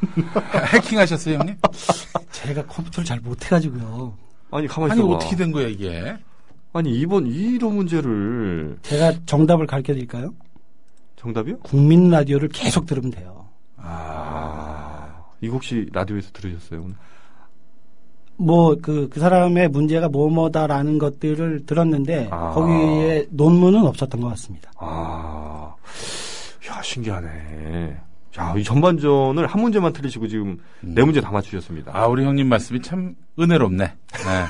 해킹 0.72 0.98
하셨어요, 0.98 1.38
형님? 1.38 1.56
제가 2.32 2.64
컴퓨터를 2.66 3.04
잘 3.04 3.20
못해가지고요. 3.20 4.14
아니, 4.50 4.66
가만히 4.66 4.92
아니, 4.92 5.00
있어봐. 5.00 5.14
어떻게 5.14 5.36
된 5.36 5.52
거야, 5.52 5.66
이게? 5.68 6.16
아니, 6.72 6.92
2번, 7.04 7.26
이런 7.30 7.76
문제를. 7.76 8.78
제가 8.82 9.12
정답을 9.26 9.66
가르쳐 9.66 9.92
드릴까요? 9.92 10.32
정답이요? 11.16 11.58
국민 11.60 12.10
라디오를 12.10 12.48
계속 12.48 12.86
들으면 12.86 13.10
돼요. 13.10 13.46
아, 13.76 15.24
이거 15.40 15.54
혹시 15.54 15.86
라디오에서 15.92 16.30
들으셨어요? 16.32 16.80
오늘? 16.82 16.94
뭐, 18.36 18.76
그, 18.80 19.08
그 19.10 19.18
사람의 19.18 19.68
문제가 19.68 20.08
뭐뭐다라는 20.08 20.98
것들을 20.98 21.66
들었는데, 21.66 22.28
아. 22.30 22.50
거기에 22.50 23.26
논문은 23.30 23.84
없었던 23.84 24.20
것 24.20 24.28
같습니다. 24.28 24.70
아, 24.78 25.74
야, 26.68 26.82
신기하네. 26.82 27.96
야, 28.38 28.54
이 28.56 28.62
전반전을 28.62 29.46
한 29.46 29.60
문제만 29.62 29.92
틀리시고 29.92 30.28
지금 30.28 30.58
네 30.80 31.02
문제 31.02 31.20
다 31.20 31.30
맞추셨습니다. 31.30 31.92
아, 31.94 32.06
우리 32.06 32.24
형님 32.24 32.48
말씀이 32.48 32.80
참 32.82 33.14
은혜롭네. 33.38 33.84
네. 33.84 34.44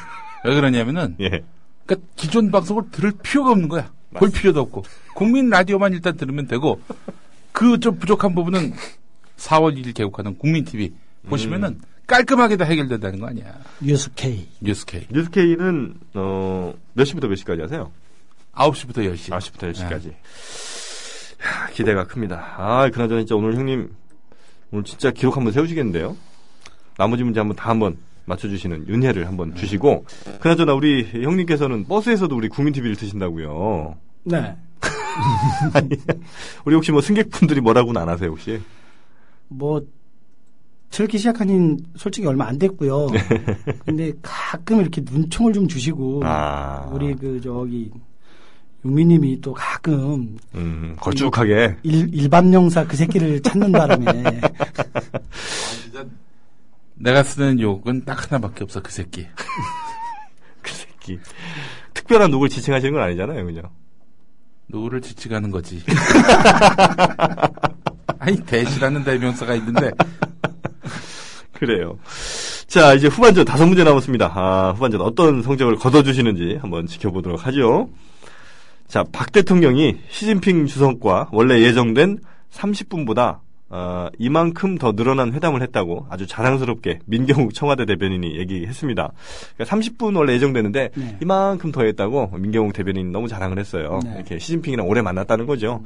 왜 0.44 0.54
그러냐면은, 0.54 1.16
예. 1.20 1.42
그니까 1.86 2.06
기존 2.16 2.50
방송을 2.50 2.90
들을 2.90 3.12
필요가 3.22 3.52
없는 3.52 3.68
거야. 3.68 3.90
볼 4.14 4.30
필요도 4.30 4.60
없고. 4.60 4.84
국민 5.14 5.48
라디오만 5.50 5.92
일단 5.92 6.16
들으면 6.16 6.46
되고, 6.46 6.80
그 7.52 7.78
좀 7.78 7.98
부족한 7.98 8.34
부분은 8.34 8.72
4월 9.36 9.76
1일 9.76 9.94
개국하는 9.94 10.36
국민TV 10.38 10.92
보시면은 11.28 11.80
깔끔하게 12.06 12.56
다 12.56 12.64
해결된다는 12.64 13.18
거 13.20 13.26
아니야. 13.26 13.54
뉴스 13.80 14.10
K. 14.14 14.48
뉴스K. 14.60 15.06
뉴스케이는, 15.10 15.94
어, 16.14 16.74
몇 16.94 17.04
시부터 17.04 17.28
몇 17.28 17.36
시까지 17.36 17.60
하세요? 17.62 17.90
9시부터 18.54 18.98
10시. 18.98 19.30
9시부터 19.30 19.72
10시까지. 19.72 20.14
야, 21.44 21.68
기대가 21.72 22.04
큽니다. 22.04 22.54
아, 22.56 22.90
그나저나 22.90 23.20
진짜 23.20 23.36
오늘 23.36 23.54
형님, 23.54 23.94
오늘 24.72 24.84
진짜 24.84 25.10
기록 25.10 25.36
한번 25.36 25.52
세우시겠는데요? 25.52 26.16
나머지 26.96 27.22
문제 27.22 27.40
한번 27.40 27.56
다 27.56 27.70
한번 27.70 27.96
맞춰주시는 28.26 28.88
윤혜를 28.88 29.26
한번 29.26 29.54
주시고, 29.54 30.04
그나저나 30.40 30.74
우리 30.74 31.04
형님께서는 31.04 31.84
버스에서도 31.84 32.34
우리 32.36 32.48
국민TV를 32.48 32.96
드신다고요. 32.96 33.96
네. 34.24 34.56
아니, 35.74 35.88
우리 36.64 36.74
혹시 36.74 36.92
뭐 36.92 37.00
승객분들이 37.00 37.60
뭐라고는 37.60 38.00
안 38.00 38.08
하세요, 38.08 38.30
혹시? 38.30 38.60
뭐, 39.48 39.80
틀기 40.90 41.18
시작한 41.18 41.48
지 41.48 41.84
솔직히 41.96 42.26
얼마 42.26 42.46
안 42.46 42.58
됐고요. 42.58 43.08
근데 43.86 44.12
가끔 44.22 44.80
이렇게 44.80 45.02
눈총을 45.04 45.52
좀 45.52 45.68
주시고, 45.68 46.22
아. 46.24 46.90
우리 46.92 47.14
그, 47.14 47.40
저기, 47.40 47.90
유미님이 48.84 49.40
또 49.40 49.52
가끔 49.52 50.38
음, 50.54 50.96
걸쭉하게. 51.00 51.76
일, 51.82 52.14
일반 52.14 52.50
명사 52.50 52.86
그 52.86 52.96
새끼를 52.96 53.42
찾는 53.42 53.72
바람에 53.72 54.06
내가 56.94 57.22
쓰는 57.22 57.60
욕은 57.60 58.04
딱 58.04 58.30
하나밖에 58.30 58.64
없어, 58.64 58.82
그 58.82 58.90
새끼. 58.90 59.26
그 60.62 60.72
새끼. 60.72 61.18
특별한 61.94 62.30
누굴 62.30 62.48
지칭하시는 62.48 62.92
건 62.92 63.02
아니잖아요, 63.02 63.44
그죠? 63.46 63.62
누구를 64.68 65.00
지칭하는 65.00 65.50
거지. 65.50 65.82
아니, 68.18 68.36
대시라는 68.44 69.04
대명사가 69.04 69.54
있는데, 69.54 69.90
그래요. 71.52 71.96
자, 72.66 72.94
이제 72.94 73.06
후반전 73.06 73.44
다섯 73.44 73.64
문제 73.66 73.84
남았습니다. 73.84 74.32
아, 74.34 74.72
후반전 74.72 75.00
어떤 75.00 75.42
성적을 75.42 75.76
거둬주시는지 75.76 76.58
한번 76.60 76.86
지켜보도록 76.86 77.46
하죠. 77.46 77.88
자, 78.88 79.04
박 79.12 79.32
대통령이 79.32 79.98
시진핑 80.08 80.66
주석과 80.66 81.28
원래 81.32 81.60
예정된 81.60 82.18
30분보다 82.50 83.40
어, 83.70 84.08
이만큼 84.18 84.78
더 84.78 84.92
늘어난 84.92 85.34
회담을 85.34 85.60
했다고 85.60 86.06
아주 86.08 86.26
자랑스럽게 86.26 87.00
민경욱 87.04 87.52
청와대 87.52 87.84
대변인이 87.84 88.38
얘기했습니다. 88.38 89.12
그러니까 89.56 89.76
30분 89.76 90.16
원래 90.16 90.32
예정됐는데 90.32 90.90
네. 90.94 91.18
이만큼 91.20 91.70
더 91.70 91.82
했다고 91.84 92.30
민경욱 92.38 92.72
대변인이 92.72 93.10
너무 93.10 93.28
자랑을 93.28 93.58
했어요. 93.58 94.00
네. 94.04 94.14
이렇게 94.16 94.38
시진핑이랑 94.38 94.88
오래 94.88 95.02
만났다는 95.02 95.44
거죠. 95.44 95.82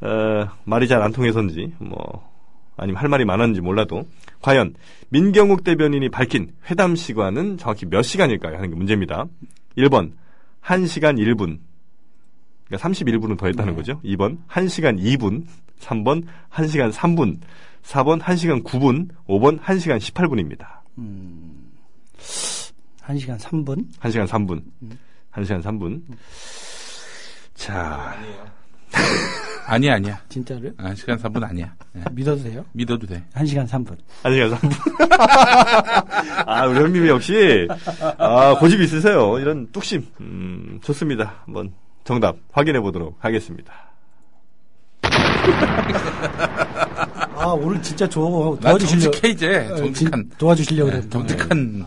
어, 0.00 0.48
말이 0.62 0.86
잘 0.86 1.02
안 1.02 1.10
통해서인지 1.10 1.72
뭐 1.78 2.28
아니면 2.76 3.02
할 3.02 3.08
말이 3.08 3.24
많았는지 3.24 3.60
몰라도 3.62 4.04
과연 4.40 4.74
민경욱 5.08 5.64
대변인이 5.64 6.08
밝힌 6.10 6.52
회담 6.70 6.94
시간은 6.94 7.58
정확히 7.58 7.84
몇 7.86 8.02
시간일까요? 8.02 8.54
하는 8.54 8.70
게 8.70 8.76
문제입니다. 8.76 9.26
1번 9.76 10.12
1시간 10.62 11.18
1분 11.18 11.58
그러니까 12.68 12.88
31분은 12.88 13.38
더 13.38 13.46
했다는 13.46 13.74
거죠. 13.74 14.00
2번 14.04 14.38
1시간 14.48 15.00
2분 15.00 15.44
3번 15.80 16.24
1시간 16.52 16.92
3분 16.92 17.38
4번 17.82 18.20
1시간 18.20 18.62
9분 18.62 19.08
5번 19.26 19.60
1시간 19.60 19.98
18분입니다. 19.98 20.78
1시간 23.06 23.38
3분? 23.38 23.86
1시간 24.00 24.26
3분 24.26 24.62
1시간 25.32 25.62
3분 25.62 26.02
자 27.54 28.14
아니야, 29.66 29.94
아니야. 29.96 30.18
진짜로요? 30.30 30.70
아, 30.78 30.94
시간 30.94 31.18
3분 31.18 31.42
아니야. 31.44 31.74
예, 31.94 32.02
믿어도 32.12 32.42
돼요? 32.42 32.64
믿어도 32.72 33.06
돼. 33.06 33.22
1시간 33.34 33.68
3분. 33.68 33.98
1시간 34.22 34.56
3분 34.56 35.18
아 36.46 36.66
우리 36.66 36.78
형님이 36.80 37.08
역시 37.08 37.68
아 38.16 38.56
고집이 38.58 38.84
있으세요. 38.84 39.38
이런 39.38 39.70
뚝심 39.70 40.06
음, 40.20 40.80
좋습니다. 40.82 41.42
한번 41.44 41.70
정답 42.08 42.36
확인해 42.52 42.80
보도록 42.80 43.18
하겠습니다. 43.20 43.70
아, 47.36 47.48
오늘 47.48 47.82
진짜 47.82 48.08
저난 48.08 48.58
도와주시려고. 48.60 49.10
정직해, 49.10 49.28
이제. 49.28 49.68
어, 49.70 49.76
정직한. 49.76 50.22
진- 50.22 50.30
도와주시려고 50.38 50.88
예, 50.88 50.92
그랬는데. 50.92 51.12
정직한. 51.12 51.86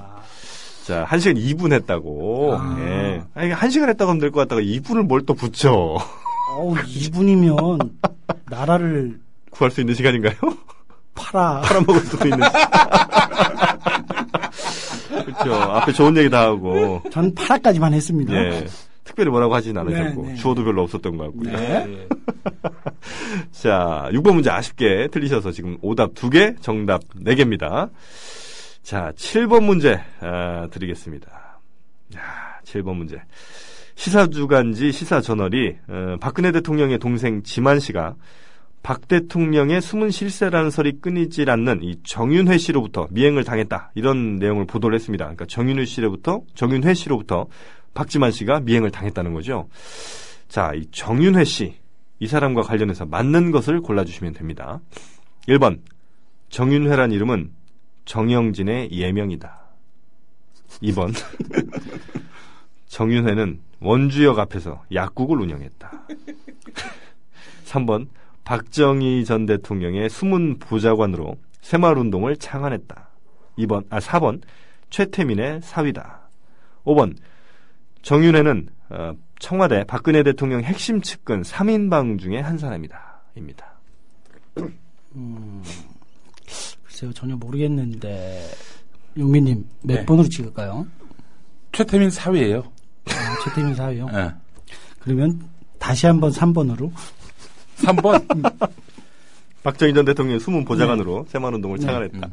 자, 0.86 1.08
1시간 1.10 1.38
2분 1.44 1.74
했다고. 1.74 2.56
예. 2.82 3.24
아니, 3.34 3.52
1시간 3.52 3.90
했다고 3.90 4.12
하면 4.12 4.20
될 4.20 4.30
것 4.32 4.42
같다가 4.42 4.62
2분을 4.62 5.08
뭘 5.08 5.26
또 5.26 5.34
붙여. 5.34 5.98
어우, 6.52 6.76
2분이면 6.76 7.90
나라를 8.46 9.20
구할 9.50 9.72
수 9.72 9.82
있는 9.82 9.96
시간인가요? 9.96 10.36
팔아. 11.16 11.62
팔아먹을 11.66 12.00
수도 12.02 12.28
있는. 12.28 12.48
그렇죠. 15.26 15.56
앞에 15.56 15.92
좋은 15.94 16.16
얘기 16.18 16.30
다 16.30 16.42
하고. 16.44 17.02
전 17.12 17.34
팔아까지만 17.34 17.96
했습니다. 17.96 18.36
예. 18.36 18.68
특별히 19.12 19.30
뭐라고 19.30 19.54
하진 19.54 19.78
않으셨고. 19.78 20.22
네, 20.24 20.30
네. 20.30 20.36
주어도 20.36 20.64
별로 20.64 20.84
없었던 20.84 21.18
것 21.18 21.26
같고요. 21.26 21.52
네. 21.52 22.08
자, 23.52 24.10
6번 24.12 24.36
문제 24.36 24.50
아쉽게 24.50 25.10
틀리셔서 25.12 25.52
지금 25.52 25.78
오답 25.82 26.14
2개, 26.14 26.62
정답 26.62 27.02
4개입니다. 27.16 27.90
자, 28.82 29.12
7번 29.16 29.66
문제 29.66 30.00
아, 30.22 30.68
드리겠습니다. 30.72 31.30
야, 32.16 32.60
7번 32.64 32.96
문제. 32.96 33.22
시사주간지 33.96 34.92
시사저널이 34.94 35.76
어, 35.90 36.16
박근혜 36.22 36.52
대통령의 36.54 36.98
동생 36.98 37.44
지만 37.44 37.80
씨가 37.80 38.16
박 38.82 39.08
대통령의 39.08 39.80
숨은 39.82 40.10
실세라는 40.10 40.72
설이 40.72 41.02
끊이질 41.02 41.52
않는 41.52 41.84
이 41.84 41.98
정윤회 42.04 42.58
씨로부터 42.58 43.08
미행을 43.12 43.44
당했다 43.44 43.92
이런 43.94 44.38
내용을 44.38 44.66
보도를 44.66 44.96
했습니다. 44.96 45.26
그러니까 45.26 45.46
정윤회 45.46 45.86
씨로부터 45.86 46.42
정윤회 46.56 46.96
씨로부터 46.96 47.48
박지만 47.94 48.32
씨가 48.32 48.62
미행을 48.62 48.92
당했다는 48.92 49.34
거죠. 49.34 49.68
자, 50.48 50.72
이 50.76 50.86
정윤회 50.92 51.44
씨 51.44 51.82
이 52.22 52.28
사람과 52.28 52.62
관련해서 52.62 53.08
맞는 53.08 53.50
것을 53.50 53.82
골라주시면 53.82 54.34
됩니다. 54.34 54.80
1번 55.48 55.82
정윤회란 56.50 57.12
이름은 57.12 57.52
정영진의 58.06 58.92
예명이다. 58.92 59.60
2번 60.84 61.12
정윤회는 62.88 63.60
원주역 63.80 64.38
앞에서 64.38 64.84
약국을 64.94 65.42
운영했다. 65.42 65.92
3번 67.66 68.08
박정희 68.44 69.26
전 69.26 69.48
대통령의 69.48 70.08
숨은 70.08 70.60
보좌관으로 70.60 71.38
새마을운동을 71.62 72.38
창안했다. 72.38 73.10
2번 73.58 73.86
아 73.90 73.98
4번 73.98 74.44
최태민의 74.92 75.62
사위다. 75.64 76.30
5번 76.86 77.16
정윤회는 78.02 78.70
어, 78.90 79.14
청와대 79.40 79.84
박근혜 79.86 80.24
대통령 80.24 80.62
핵심 80.62 81.02
측근 81.02 81.42
3인방 81.42 82.20
중에 82.20 82.40
한 82.40 82.58
사람이다. 82.58 83.22
입니다. 83.36 83.74
글쎄요, 86.84 87.14
전혀 87.14 87.36
모르겠는데. 87.36 88.50
용민님, 89.18 89.66
몇 89.84 89.96
네. 89.96 90.06
번으로 90.06 90.28
찍을까요? 90.30 90.88
최태민 91.72 92.10
사위예요. 92.10 92.64
아, 93.06 93.44
최태민 93.44 93.76
사위요. 93.76 94.08
예. 94.14 94.32
그러면 95.00 95.42
다시 95.80 96.06
한번 96.06 96.32
3번으로. 96.32 96.92
3번. 97.78 98.72
박정희 99.64 99.94
전 99.94 100.06
대통령의 100.06 100.40
숨은 100.40 100.66
보좌관으로 100.66 101.26
새마을운동을 101.30 101.78
네. 101.78 101.86
창안했다. 101.86 102.30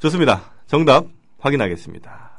좋습니다. 0.00 0.52
정답 0.66 1.06
확인하겠습니다. 1.38 2.30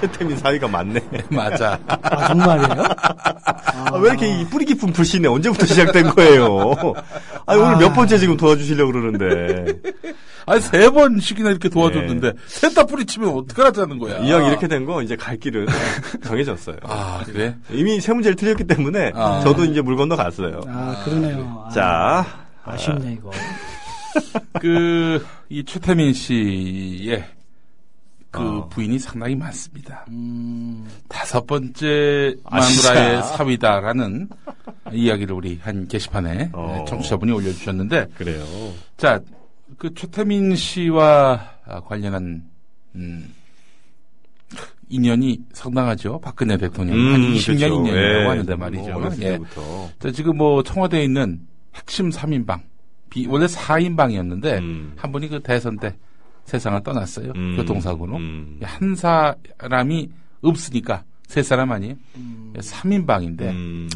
최태민 0.00 0.36
사위가 0.36 0.68
맞네. 0.68 1.00
맞아. 1.30 1.78
아, 1.86 2.28
정말이에요? 2.28 2.84
아, 2.94 3.96
왜 4.00 4.10
이렇게 4.10 4.40
이 4.40 4.44
뿌리 4.46 4.64
깊은 4.64 4.92
불신이 4.92 5.26
언제부터 5.26 5.66
시작된 5.66 6.10
거예요? 6.10 6.74
아니, 7.46 7.60
오늘 7.60 7.76
몇 7.78 7.92
번째 7.92 8.18
지금 8.18 8.36
도와주시려고 8.36 8.92
그러는데. 8.92 9.72
아니, 10.46 10.60
세 10.60 10.90
번씩이나 10.90 11.50
이렇게 11.50 11.68
도와줬는데, 11.68 12.32
셋다 12.46 12.86
뿌리치면 12.86 13.28
어떡하자는 13.30 13.98
거야. 13.98 14.18
이왕 14.18 14.46
이렇게 14.46 14.66
된 14.68 14.84
거 14.86 15.02
이제 15.02 15.14
갈 15.16 15.36
길은 15.36 15.66
정해졌어요. 16.24 16.76
아, 16.84 17.22
그래? 17.26 17.54
이미 17.70 18.00
세 18.00 18.12
문제를 18.12 18.34
틀렸기 18.36 18.64
때문에 18.64 19.12
아. 19.14 19.40
저도 19.44 19.64
이제 19.64 19.80
물 19.82 19.96
건너 19.96 20.16
갔어요. 20.16 20.60
아, 20.66 21.02
그러네요. 21.04 21.64
아, 21.66 21.70
자, 21.70 22.26
아쉽네, 22.64 23.12
이거. 23.18 23.30
그, 24.60 25.24
이 25.48 25.64
최태민 25.64 26.12
씨의 26.12 27.24
그 28.30 28.40
어. 28.40 28.68
부인이 28.68 28.98
상당히 28.98 29.34
많습니다. 29.34 30.04
음, 30.08 30.86
다섯 31.08 31.46
번째 31.46 32.36
아, 32.44 32.60
마누라의? 32.60 33.22
사위다라는 33.24 34.28
이야기를 34.92 35.34
우리 35.34 35.58
한 35.62 35.88
게시판에 35.88 36.50
어. 36.52 36.84
청취자분이 36.88 37.32
올려주셨는데, 37.32 38.06
그래요. 38.16 38.44
자, 38.96 39.20
그 39.78 39.92
최태민 39.94 40.54
씨와 40.54 41.40
아, 41.66 41.80
관련한 41.80 42.44
음, 42.94 43.34
인연이 44.88 45.40
상당하죠. 45.52 46.20
박근혜 46.20 46.56
대통령 46.56 46.96
한 47.12 47.20
20년 47.20 47.58
그렇죠. 47.58 47.66
인연이라고 47.66 47.96
예, 47.96 48.26
하는데 48.26 48.54
뭐 48.54 48.68
말이죠. 48.68 48.92
어렸을 48.92 49.22
예. 49.22 49.38
자, 49.98 50.10
지금 50.10 50.36
뭐 50.36 50.62
청와대에 50.62 51.04
있는 51.04 51.40
핵심 51.74 52.10
3인방, 52.10 52.60
비, 53.08 53.26
원래 53.26 53.46
4인방이었는데 53.46 54.58
음. 54.58 54.92
한 54.96 55.12
분이 55.12 55.28
그 55.28 55.40
대선 55.40 55.78
때 55.78 55.94
세상을 56.50 56.82
떠났어요. 56.82 57.32
음. 57.36 57.56
교통사고로. 57.56 58.16
음. 58.16 58.58
한 58.62 58.96
사람이 58.96 60.10
없으니까 60.42 61.04
세 61.28 61.42
사람 61.44 61.70
아니에요. 61.70 61.94
3인방인데 62.56 63.42
음. 63.42 63.88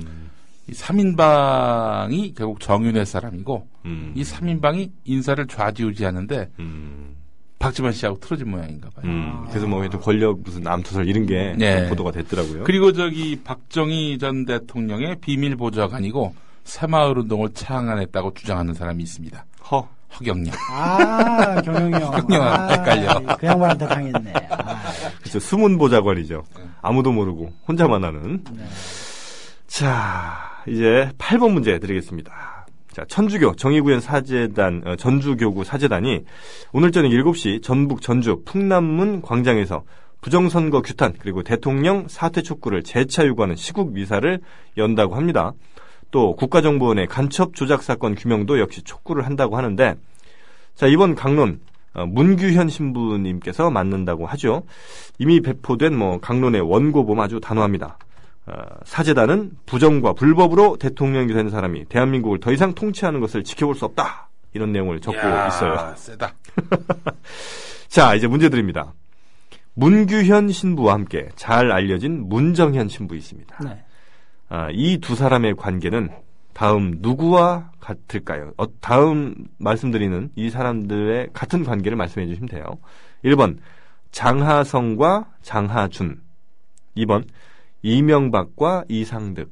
이 0.69 0.73
3인방이 0.73 2.37
결국 2.37 2.61
정윤회 2.61 3.05
사람이고 3.05 3.67
음. 3.87 4.13
이 4.15 4.23
3인방이 4.23 4.89
인사를 5.05 5.45
좌지우지하는데 5.49 6.51
음. 6.61 7.17
박지만 7.59 7.93
씨하고 7.93 8.21
틀어진 8.21 8.51
모양인가 8.51 8.89
봐요. 8.91 9.05
음. 9.05 9.45
그래서 9.49 9.67
뭐 9.67 9.81
하여튼 9.81 9.99
권력 9.99 10.41
무슨 10.45 10.63
남투설 10.63 11.09
이런 11.09 11.27
게 11.27 11.55
네. 11.59 11.89
보도가 11.89 12.13
됐더라고요. 12.13 12.65
그리고 12.65 12.93
저기 12.93 13.41
박정희 13.43 14.19
전 14.19 14.45
대통령의 14.45 15.17
비밀 15.21 15.57
보좌관이고 15.57 16.35
새마을 16.63 17.19
운동을 17.19 17.51
창안했다고 17.53 18.35
주장하는 18.35 18.75
사람이 18.75 19.03
있습니다. 19.03 19.45
허. 19.73 19.89
허경영. 20.19 20.55
아, 20.71 21.61
경영이 21.63 21.93
형. 21.95 22.11
경영하고 22.11 22.73
헷갈려. 22.73 23.37
그 23.37 23.47
양반한테 23.47 23.87
당했네. 23.87 24.33
아, 24.51 24.83
그렇죠. 25.21 25.39
숨은 25.39 25.79
보좌관이죠. 25.79 26.45
네. 26.57 26.65
아무도 26.83 27.13
모르고 27.13 27.53
혼자만 27.67 28.05
하는. 28.05 28.45
네. 28.53 28.65
자, 29.67 30.63
이제 30.69 31.11
8번 31.19 31.53
문제 31.53 31.79
드리겠습니다. 31.79 32.67
자, 32.93 33.05
천주교 33.09 33.57
정의구현 33.57 34.01
사제단 34.01 34.83
어, 34.87 34.97
전주교구 34.97 35.65
사제단이 35.65 36.25
오늘 36.73 36.93
저녁 36.93 37.09
7시 37.09 37.61
전북 37.61 38.03
전주 38.03 38.43
풍남문 38.45 39.21
광장에서 39.21 39.83
부정선거 40.21 40.81
규탄 40.83 41.13
그리고 41.19 41.43
대통령 41.43 42.07
사퇴 42.09 42.43
촉구를 42.43 42.83
재차 42.85 43.27
요구하는 43.27 43.57
시국 43.57 43.93
미사를 43.93 44.41
연다고 44.77 45.17
합니다. 45.17 45.53
또 46.15 46.37
국가정보원의 46.37 47.09
간첩 47.09 47.57
조작 47.57 47.83
사건 47.83 48.15
규명도 48.15 48.61
역시 48.61 48.83
촉구를 48.83 49.27
한다고 49.27 49.57
하는데 49.57 49.97
자 50.77 50.87
이번 50.87 51.17
강론 51.17 51.59
어, 51.93 52.07
문규현 52.07 52.69
신부님께서 52.69 53.69
맡는다고 53.73 54.25
하죠. 54.29 54.63
이미 55.19 55.41
배포된 55.41 55.93
뭐 55.97 56.21
강론의 56.21 56.61
원고 56.61 57.05
보면 57.05 57.25
아주 57.25 57.41
단호합니다. 57.41 57.99
어, 58.47 58.53
사제단은 58.85 59.57
부정과 59.67 60.13
불법으로 60.13 60.77
대통령이 60.77 61.33
된 61.33 61.51
사람이 61.51 61.87
대한민국을 61.87 62.39
더 62.39 62.53
이상 62.53 62.77
통치하는 62.77 63.19
것을 63.19 63.43
지켜볼 63.43 63.75
수 63.75 63.85
없다. 63.85 64.29
이런 64.53 64.71
내용을 64.71 65.01
적고 65.01 65.19
이야, 65.19 65.49
있어요. 65.49 65.95
세다. 65.99 66.33
자, 67.89 68.15
이제 68.15 68.29
문제 68.29 68.51
드립니다. 68.51 68.93
문규현 69.75 70.51
신부와 70.51 70.95
함께 70.95 71.29
잘 71.35 71.73
알려진 71.73 72.29
문정현 72.29 72.89
신부 72.89 73.17
있습니다. 73.17 73.57
네. 73.65 73.85
아, 74.49 74.69
이 74.73 74.99
두 74.99 75.15
사람의 75.17 75.57
관계는 75.57 76.11
다음 76.53 76.97
누구와 77.01 77.73
같을까요? 77.81 78.53
어, 78.57 78.67
다음 78.81 79.35
말씀드리는 79.59 80.31
이 80.37 80.51
사람들의 80.51 81.31
같은 81.33 81.65
관계를 81.65 81.97
말씀해 81.97 82.27
주시면 82.27 82.49
돼요. 82.49 82.65
1번 83.25 83.59
장하성과 84.13 85.33
장하준 85.43 86.23
2번 86.97 87.27
이명박과 87.83 88.85
이상득 88.89 89.51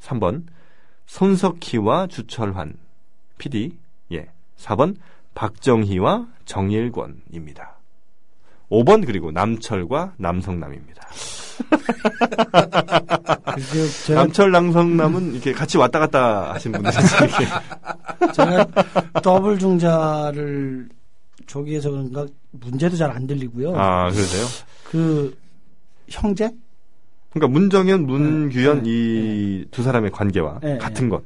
3번 0.00 0.46
손석희와 1.06 2.06
주철환 2.06 2.74
PD 3.38 3.76
예 4.12 4.28
4번 4.56 4.96
박정희와 5.34 6.28
정일권입니다. 6.44 7.76
5번 8.70 9.04
그리고 9.04 9.32
남철과 9.32 10.14
남성남입니다. 10.18 11.02
그, 13.54 13.88
제가, 14.06 14.22
남철 14.22 14.50
남성남은 14.50 15.32
이렇게 15.32 15.52
같이 15.52 15.78
왔다 15.78 15.98
갔다 15.98 16.52
하신 16.54 16.72
분들이 16.72 16.94
이렇게 16.96 17.46
제가 18.34 18.66
더블 19.22 19.58
중자를 19.58 20.88
저기에서 21.46 21.90
그런가 21.90 22.26
문제도 22.52 22.96
잘 22.96 23.10
안 23.10 23.26
들리고요. 23.26 23.74
아 23.76 24.10
그러세요? 24.10 24.46
그 24.90 25.36
형제? 26.08 26.50
그러니까 27.30 27.52
문정현, 27.52 28.06
문규현 28.06 28.82
네, 28.84 28.90
이두 28.90 29.82
사람의 29.82 30.10
관계와 30.12 30.60
네, 30.62 30.78
같은 30.78 31.08
것. 31.08 31.22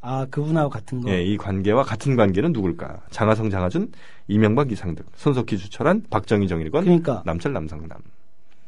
아 0.00 0.26
그분하고 0.30 0.70
같은 0.70 1.00
거. 1.00 1.10
예, 1.10 1.22
이 1.22 1.36
관계와 1.36 1.82
같은 1.82 2.16
관계는 2.16 2.52
누굴까? 2.52 3.00
장하성, 3.10 3.50
장하준, 3.50 3.92
이명박, 4.28 4.70
이상득, 4.72 5.06
손석희, 5.16 5.58
주철한, 5.58 6.04
박정희, 6.10 6.48
정일권, 6.48 6.84
그러니까 6.84 7.22
남철, 7.26 7.52
남성남. 7.52 7.98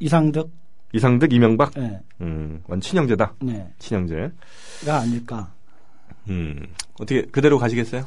이상득. 0.00 0.50
이상득, 0.92 1.32
이명박, 1.32 1.72
네, 1.76 2.00
음, 2.20 2.62
원 2.66 2.80
친형제다. 2.80 3.34
네. 3.42 3.68
친형제. 3.78 4.30
가 4.86 4.98
아닐까. 5.00 5.52
음, 6.30 6.66
어떻게 7.00 7.22
그대로 7.22 7.58
가시겠어요? 7.58 8.04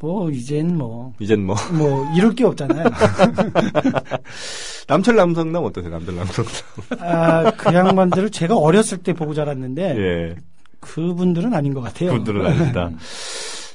뭐 0.00 0.28
이젠 0.30 0.76
뭐. 0.76 1.12
이젠 1.20 1.44
뭐 1.46 1.54
뭐 1.72 2.04
이럴 2.16 2.34
게 2.34 2.44
없잖아요. 2.44 2.84
남철, 4.88 5.14
남성남 5.14 5.62
어떠세요? 5.64 5.92
남철, 5.92 6.16
남성남. 6.16 6.52
아, 6.98 7.50
그 7.52 7.72
양반들을 7.72 8.30
제가 8.30 8.56
어렸을 8.56 8.98
때 8.98 9.12
보고 9.12 9.32
자랐는데 9.34 9.96
예, 9.96 10.36
그분들은 10.80 11.54
아닌 11.54 11.72
것 11.72 11.80
같아요. 11.82 12.10
분들은 12.10 12.44
아닙니다. 12.44 12.90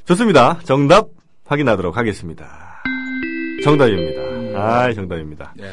좋습니다. 0.06 0.60
정답 0.66 1.08
확인하도록 1.46 1.96
하겠습니다. 1.96 2.82
정답입니다. 3.64 4.22
아, 4.60 4.94
정답입니다. 4.94 5.54
예. 5.60 5.72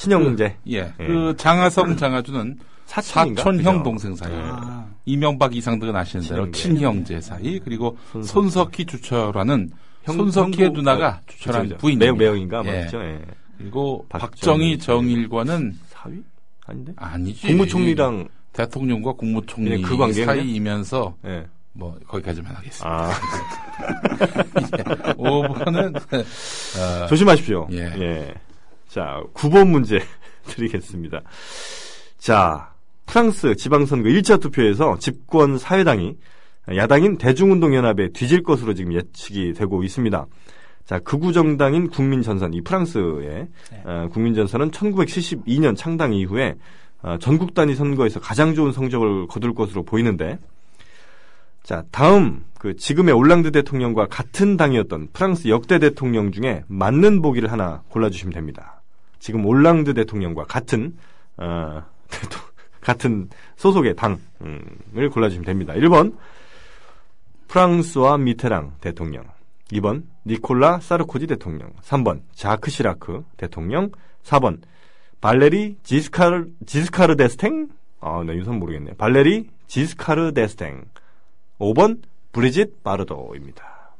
친형제. 0.00 0.56
예. 0.68 0.92
그 0.96 1.34
장하성, 1.36 1.96
장하준은 1.96 2.58
사촌인가? 2.86 3.42
사촌형 3.42 3.72
그죠? 3.78 3.82
동생 3.82 4.14
사이. 4.16 4.32
아, 4.34 4.86
이명박, 5.04 5.54
이상득은 5.54 5.94
아시는 5.94 6.26
대로 6.26 6.50
친형제. 6.50 6.78
친형제 6.78 7.20
사이. 7.20 7.58
그리고 7.60 7.96
손석희. 8.12 8.86
형- 10.04 10.16
손석희의 10.16 10.68
형부- 10.70 10.76
누나가 10.76 11.08
어, 11.08 11.20
주철환 11.26 11.62
그죠, 11.62 11.74
그죠. 11.74 11.80
부인. 11.80 11.98
매형, 11.98 12.16
매형인가? 12.16 12.62
예. 12.64 12.84
맞죠? 12.84 13.02
예. 13.02 13.20
그리고 13.58 14.06
박정희, 14.08 14.30
박정희, 14.30 14.78
정일권은 14.78 15.78
사위? 15.88 16.14
아닌데? 16.66 16.92
아니지. 16.96 17.46
국무총리랑 17.46 18.28
대통령과 18.54 19.12
국무총리 19.12 19.82
그냥 19.82 20.10
그? 20.10 20.24
사이이면서 20.24 21.14
예. 21.26 21.46
뭐 21.74 21.96
거기까지만 22.08 22.54
하겠습니다. 22.54 22.88
아, 22.88 23.10
5번은 25.14 25.94
어, 27.04 27.06
조심하십시오. 27.08 27.68
예. 27.72 27.78
예. 27.98 28.34
자, 28.90 29.22
9번 29.34 29.68
문제 29.68 30.00
드리겠습니다. 30.46 31.22
자, 32.18 32.72
프랑스 33.06 33.54
지방선거 33.54 34.08
1차 34.08 34.40
투표에서 34.40 34.98
집권 34.98 35.58
사회당이 35.58 36.16
야당인 36.74 37.16
대중운동연합에 37.16 38.08
뒤질 38.08 38.42
것으로 38.42 38.74
지금 38.74 38.92
예측이 38.92 39.52
되고 39.52 39.84
있습니다. 39.84 40.26
자, 40.86 40.98
극우 40.98 41.32
정당인 41.32 41.88
국민전선, 41.88 42.52
이 42.52 42.62
프랑스의 42.62 43.48
네. 43.70 43.82
어, 43.84 44.08
국민전선은 44.10 44.72
1972년 44.72 45.76
창당 45.76 46.12
이후에 46.12 46.56
어, 47.02 47.16
전국 47.20 47.54
단위 47.54 47.76
선거에서 47.76 48.18
가장 48.18 48.56
좋은 48.56 48.72
성적을 48.72 49.28
거둘 49.28 49.54
것으로 49.54 49.84
보이는데, 49.84 50.38
자, 51.62 51.84
다음 51.92 52.44
그 52.58 52.74
지금의 52.74 53.14
올랑드 53.14 53.52
대통령과 53.52 54.06
같은 54.06 54.56
당이었던 54.56 55.08
프랑스 55.12 55.48
역대 55.48 55.78
대통령 55.78 56.32
중에 56.32 56.64
맞는 56.66 57.22
보기를 57.22 57.52
하나 57.52 57.82
골라주시면 57.88 58.34
됩니다. 58.34 58.79
지금 59.20 59.46
올랑드 59.46 59.94
대통령과 59.94 60.44
같은 60.44 60.96
어, 61.36 61.82
같은 62.80 63.28
소속의 63.56 63.94
당을 63.94 65.10
골라주시면 65.12 65.44
됩니다. 65.44 65.74
1번 65.74 66.16
프랑스와 67.46 68.18
미테랑 68.18 68.76
대통령 68.80 69.24
2번 69.72 70.04
니콜라 70.26 70.80
사르코지 70.80 71.26
대통령 71.26 71.72
3번 71.82 72.22
자크 72.34 72.70
시라크 72.70 73.24
대통령 73.36 73.92
4번 74.24 74.60
발레리 75.20 75.76
지스카르 75.82 76.48
지스카르 76.66 77.16
데스탱 77.16 77.68
아, 78.00 78.22
나 78.24 78.34
유선 78.34 78.58
모르겠네. 78.58 78.94
발레리 78.94 79.50
지스카르 79.66 80.32
데스탱 80.32 80.86
5번 81.58 82.00
브리짓 82.32 82.82
바르도입니다. 82.82 83.94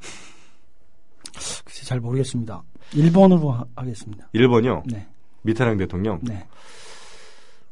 글쎄 1.63 1.85
잘 1.85 1.99
모르겠습니다. 1.99 2.63
1번으로 2.93 3.49
하, 3.49 3.83
겠습니다 3.83 4.27
1번이요. 4.33 4.83
네. 4.85 5.07
미테랑 5.43 5.77
대통령. 5.77 6.19
네. 6.21 6.45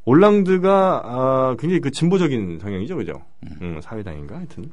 올랑드가 0.06 1.02
아, 1.06 1.56
굉장히 1.60 1.82
그 1.82 1.92
진보적인 1.92 2.60
성향이죠, 2.60 2.96
그죠? 2.96 3.22
음, 3.62 3.80
사회당인가 3.82 4.38
하여튼 4.38 4.72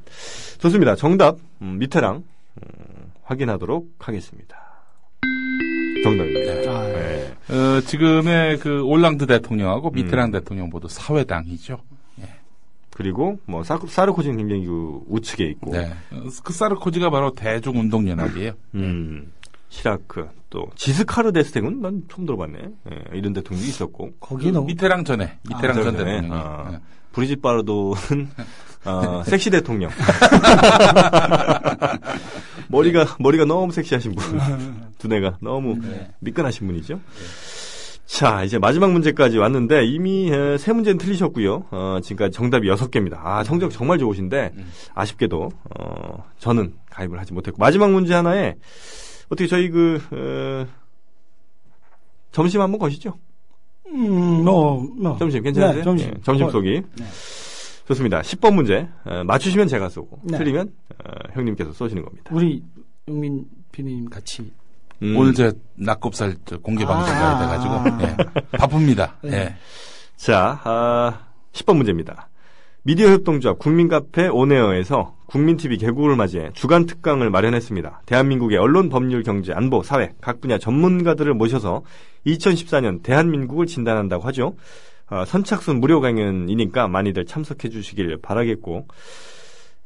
좋습니다. 0.59 0.97
정답 0.97 1.37
음, 1.61 1.77
미테랑 1.79 2.25
음, 2.63 3.13
확인하도록 3.23 3.95
하겠습니다. 3.99 4.57
정답입니다. 6.03 6.71
아, 6.71 6.87
네. 6.87 7.35
어, 7.51 7.81
지금의 7.83 8.59
그 8.59 8.83
올랑드 8.83 9.27
대통령하고 9.27 9.91
미테랑 9.91 10.31
대통령 10.31 10.71
모두 10.71 10.89
사회당이죠. 10.89 11.81
그리고 12.97 13.39
뭐 13.45 13.63
사, 13.63 13.79
사르코지는 13.87 14.39
굉장히 14.39 14.65
그 14.65 15.03
우측에 15.09 15.45
있고, 15.51 15.73
네. 15.73 15.93
어, 16.13 16.23
그 16.43 16.53
사르코지가 16.55 17.11
바로 17.11 17.35
대중운동연합이에요. 17.35 18.53
음, 18.75 19.33
시라크 19.69 20.29
또 20.51 20.71
지스카르 20.77 21.33
데스탱은 21.33 21.81
난 21.81 22.03
처음 22.11 22.27
들어봤네. 22.27 22.59
예, 22.59 23.19
이런 23.19 23.33
대통령이 23.33 23.69
있었고 23.69 24.13
거기 24.21 24.53
너무 24.53 24.67
미테랑 24.67 25.05
전에 25.05 25.39
미테랑 25.49 25.79
아, 25.79 25.83
전 25.83 25.97
전에? 25.97 26.21
대통령이 26.21 26.29
아. 26.33 26.69
네. 26.71 26.79
브리짓 27.13 27.43
바르도는 27.43 28.29
어, 28.85 29.23
섹시 29.27 29.51
대통령. 29.51 29.91
머리가 32.69 33.17
머리가 33.19 33.45
너무 33.45 33.73
섹시하신 33.73 34.15
분, 34.15 34.41
두뇌가 34.99 35.39
너무 35.41 35.79
미끈하신 36.21 36.67
분이죠. 36.67 37.01
자, 38.07 38.45
이제 38.45 38.59
마지막 38.59 38.93
문제까지 38.93 39.39
왔는데 39.39 39.85
이미 39.87 40.31
에, 40.31 40.59
세 40.59 40.73
문제는 40.73 40.99
틀리셨고요. 40.99 41.67
어, 41.71 41.99
지금까지 42.03 42.37
정답이 42.37 42.69
여섯 42.69 42.91
개입니다. 42.91 43.21
아, 43.23 43.45
성적 43.45 43.71
정말 43.71 43.99
좋으신데 43.99 44.53
아쉽게도 44.95 45.51
어, 45.79 46.25
저는 46.39 46.75
가입을 46.91 47.19
하지 47.19 47.33
못했고 47.33 47.59
마지막 47.59 47.91
문제 47.91 48.15
하나에 48.15 48.55
어떻게 49.29 49.47
저희 49.47 49.71
그 49.71 50.01
어, 50.11 50.67
점심 52.33 52.61
한번 52.61 52.79
거시죠? 52.79 53.19
음, 53.89 54.45
뭐, 54.45 54.81
뭐. 54.97 55.17
점심 55.19 55.43
괜찮으세요? 55.43 55.79
네, 55.79 55.83
점심. 55.83 56.09
예, 56.09 56.15
점심 56.23 56.47
어, 56.47 56.51
쏘기. 56.51 56.83
네. 56.97 57.05
좋습니다. 57.87 58.21
10번 58.21 58.55
문제. 58.55 58.89
어, 59.05 59.23
맞추시면 59.25 59.69
제가 59.69 59.89
쏘고, 59.89 60.21
네. 60.25 60.39
틀리면 60.39 60.73
어, 61.05 61.11
형님께서 61.35 61.73
쏘시는 61.73 62.05
겁니다. 62.05 62.31
우리 62.35 62.63
용민 63.09 63.47
PD님 63.73 64.11
같이. 64.11 64.51
음, 65.03 65.17
오늘 65.17 65.35
저 65.35 65.53
낙곱살 65.75 66.37
저 66.45 66.59
공개 66.59 66.85
방송가 66.85 67.39
아. 67.39 67.39
돼가지고 67.39 68.03
예. 68.03 68.57
바쁩니다. 68.59 69.17
네. 69.23 69.37
예. 69.37 69.57
자, 70.17 70.61
아, 70.65 71.21
10번 71.53 71.77
문제입니다. 71.77 72.29
미디어 72.87 73.09
협동조합 73.09 73.59
국민카페 73.59 74.29
온에어에서 74.29 75.17
국민TV 75.27 75.77
개국을 75.79 76.15
맞이해 76.15 76.51
주간 76.55 76.87
특강을 76.87 77.31
마련했습니다. 77.31 78.03
대한민국의 78.07 78.59
언론, 78.59 78.91
법률, 78.91 79.25
경제, 79.25 79.53
안보, 79.53 79.83
사회 79.83 80.13
각 80.21 80.41
분야 80.41 80.57
전문가들을 80.57 81.35
모셔서 81.35 81.83
2014년 82.29 83.03
대한민국을 83.03 83.67
진단한다고 83.67 84.23
하죠. 84.29 84.55
어, 85.11 85.25
선착순 85.27 85.81
무료 85.81 86.01
강연이니까 86.01 86.87
많이들 86.87 87.27
참석해 87.27 87.71
주시길 87.71 88.19
바라겠고 88.23 88.87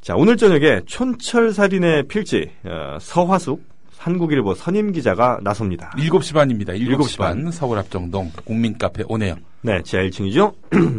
자 0.03 0.14
오늘 0.14 0.36
저녁에 0.36 0.82
촌철살인의 0.84 2.03
필지 2.07 2.51
어, 2.64 2.98
서화숙 3.01 3.64
한국일보 3.96 4.55
선임 4.55 4.92
기자가 4.92 5.38
나섭니다. 5.42 5.92
7시 5.96 6.34
반입니다. 6.34 6.74
7시, 6.74 6.98
7시 6.98 7.18
반. 7.18 7.44
반 7.44 7.51
서울 7.51 7.78
합정동 7.78 8.30
국민카페 8.44 9.05
오네요. 9.09 9.36
네, 9.62 9.80
지하 9.84 10.03
1층이죠. 10.03 10.53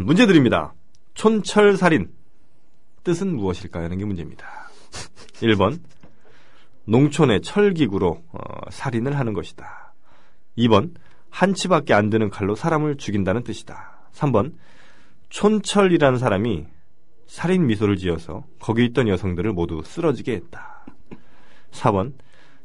문제 0.04 0.26
드립니다. 0.26 0.74
촌철살인 1.14 2.12
뜻은 3.03 3.36
무엇일까요? 3.36 3.86
하는 3.86 3.97
게 3.97 4.05
문제입니다. 4.05 4.47
1번 5.41 5.80
농촌의 6.86 7.41
철기구로 7.41 8.24
어, 8.32 8.39
살인을 8.70 9.18
하는 9.18 9.34
것이다. 9.34 9.93
2번 10.57 10.93
한 11.30 11.53
치밖에 11.53 11.93
안 11.93 12.09
되는 12.09 12.30
칼로 12.30 12.55
사람을 12.55 12.97
죽인다는 12.97 13.43
뜻이다. 13.43 14.09
3번 14.14 14.53
촌철이라는 15.30 16.20
사람이 16.20 16.66
살인 17.26 17.66
미소를 17.68 17.95
지어서 17.95 18.43
거기 18.59 18.84
있던 18.86 19.07
여성들을 19.07 19.53
모두 19.53 19.82
쓰러지게 19.86 20.34
했다. 20.34 20.86
4번 21.72 22.14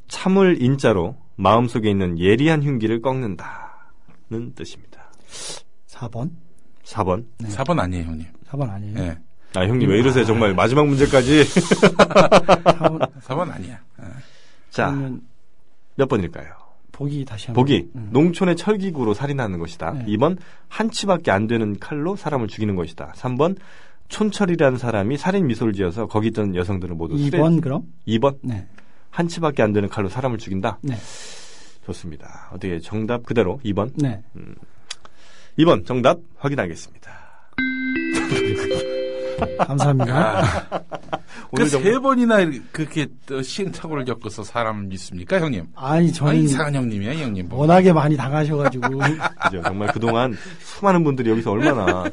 참을 0.09 0.61
인자로 0.61 1.16
마음속에 1.36 1.88
있는 1.88 2.18
예리한 2.18 2.62
흉기를 2.62 3.01
꺾는다는 3.01 4.55
뜻입니다. 4.55 5.12
4번? 5.86 6.30
4번. 6.82 7.26
네. 7.38 7.49
4번 7.49 7.78
아니에요, 7.78 8.05
형님. 8.05 8.26
4번 8.51 8.70
아니에요? 8.70 8.99
예. 8.99 9.18
아, 9.55 9.61
형님 9.66 9.88
왜 9.88 9.99
이러세요? 9.99 10.24
정말 10.24 10.55
마지막 10.55 10.86
문제까지. 10.86 11.44
4번. 11.44 13.12
4번 13.22 13.51
아니야. 13.53 13.80
예. 14.01 14.05
자, 14.70 14.94
몇 15.94 16.09
번일까요? 16.09 16.49
보기 16.92 17.24
다시 17.24 17.47
한번. 17.47 17.62
보기. 17.62 17.90
음. 17.94 18.09
농촌의 18.12 18.57
철기구로 18.57 19.14
살인하는 19.14 19.59
것이다. 19.59 19.92
네. 19.92 20.05
2번 20.07 20.36
한 20.68 20.90
치밖에 20.90 21.30
안 21.30 21.47
되는 21.47 21.78
칼로 21.78 22.16
사람을 22.16 22.49
죽이는 22.49 22.74
것이다. 22.76 23.12
3번 23.16 23.57
촌철이라는 24.09 24.78
사람이 24.78 25.16
살인 25.18 25.47
미소를 25.47 25.72
지어서 25.72 26.07
거기 26.07 26.28
있던 26.28 26.55
여성들을 26.55 26.94
모두 26.94 27.16
수레- 27.16 27.30
2번 27.38 27.61
그럼? 27.61 27.82
2번 28.07 28.38
네. 28.42 28.66
한 29.11 29.28
치밖에 29.28 29.62
안 29.62 29.72
되는 29.72 29.88
칼로 29.88 30.09
사람을 30.09 30.38
죽인다. 30.38 30.78
네. 30.82 30.94
좋습니다. 31.84 32.49
어떻게 32.51 32.78
정답 32.80 33.24
그대로 33.24 33.61
2번. 33.64 33.90
네. 33.97 34.22
2번 35.59 35.86
정답 35.86 36.18
확인하겠습니다. 36.38 37.11
감사합니다. 39.59 40.43
오늘 41.53 41.65
그 41.65 41.71
정말 41.71 41.93
세 41.93 41.99
번이나 41.99 42.37
그렇게 42.73 43.07
또 43.27 43.43
시행착오를 43.43 44.05
겪어서 44.05 44.43
사람을 44.43 44.85
믿습니까, 44.85 45.41
형님? 45.41 45.67
아니, 45.75 46.09
아, 46.09 46.13
저는 46.13 46.37
이상한 46.37 46.75
형님이야, 46.75 47.13
이 47.13 47.23
형님. 47.23 47.49
뭐. 47.49 47.61
워낙에 47.61 47.93
많이 47.93 48.17
당하셔가지고. 48.17 48.89
그죠. 49.45 49.63
정말 49.63 49.93
그동안 49.93 50.37
수많은 50.61 51.05
분들이 51.05 51.31
여기서 51.31 51.53
얼마나 51.53 52.05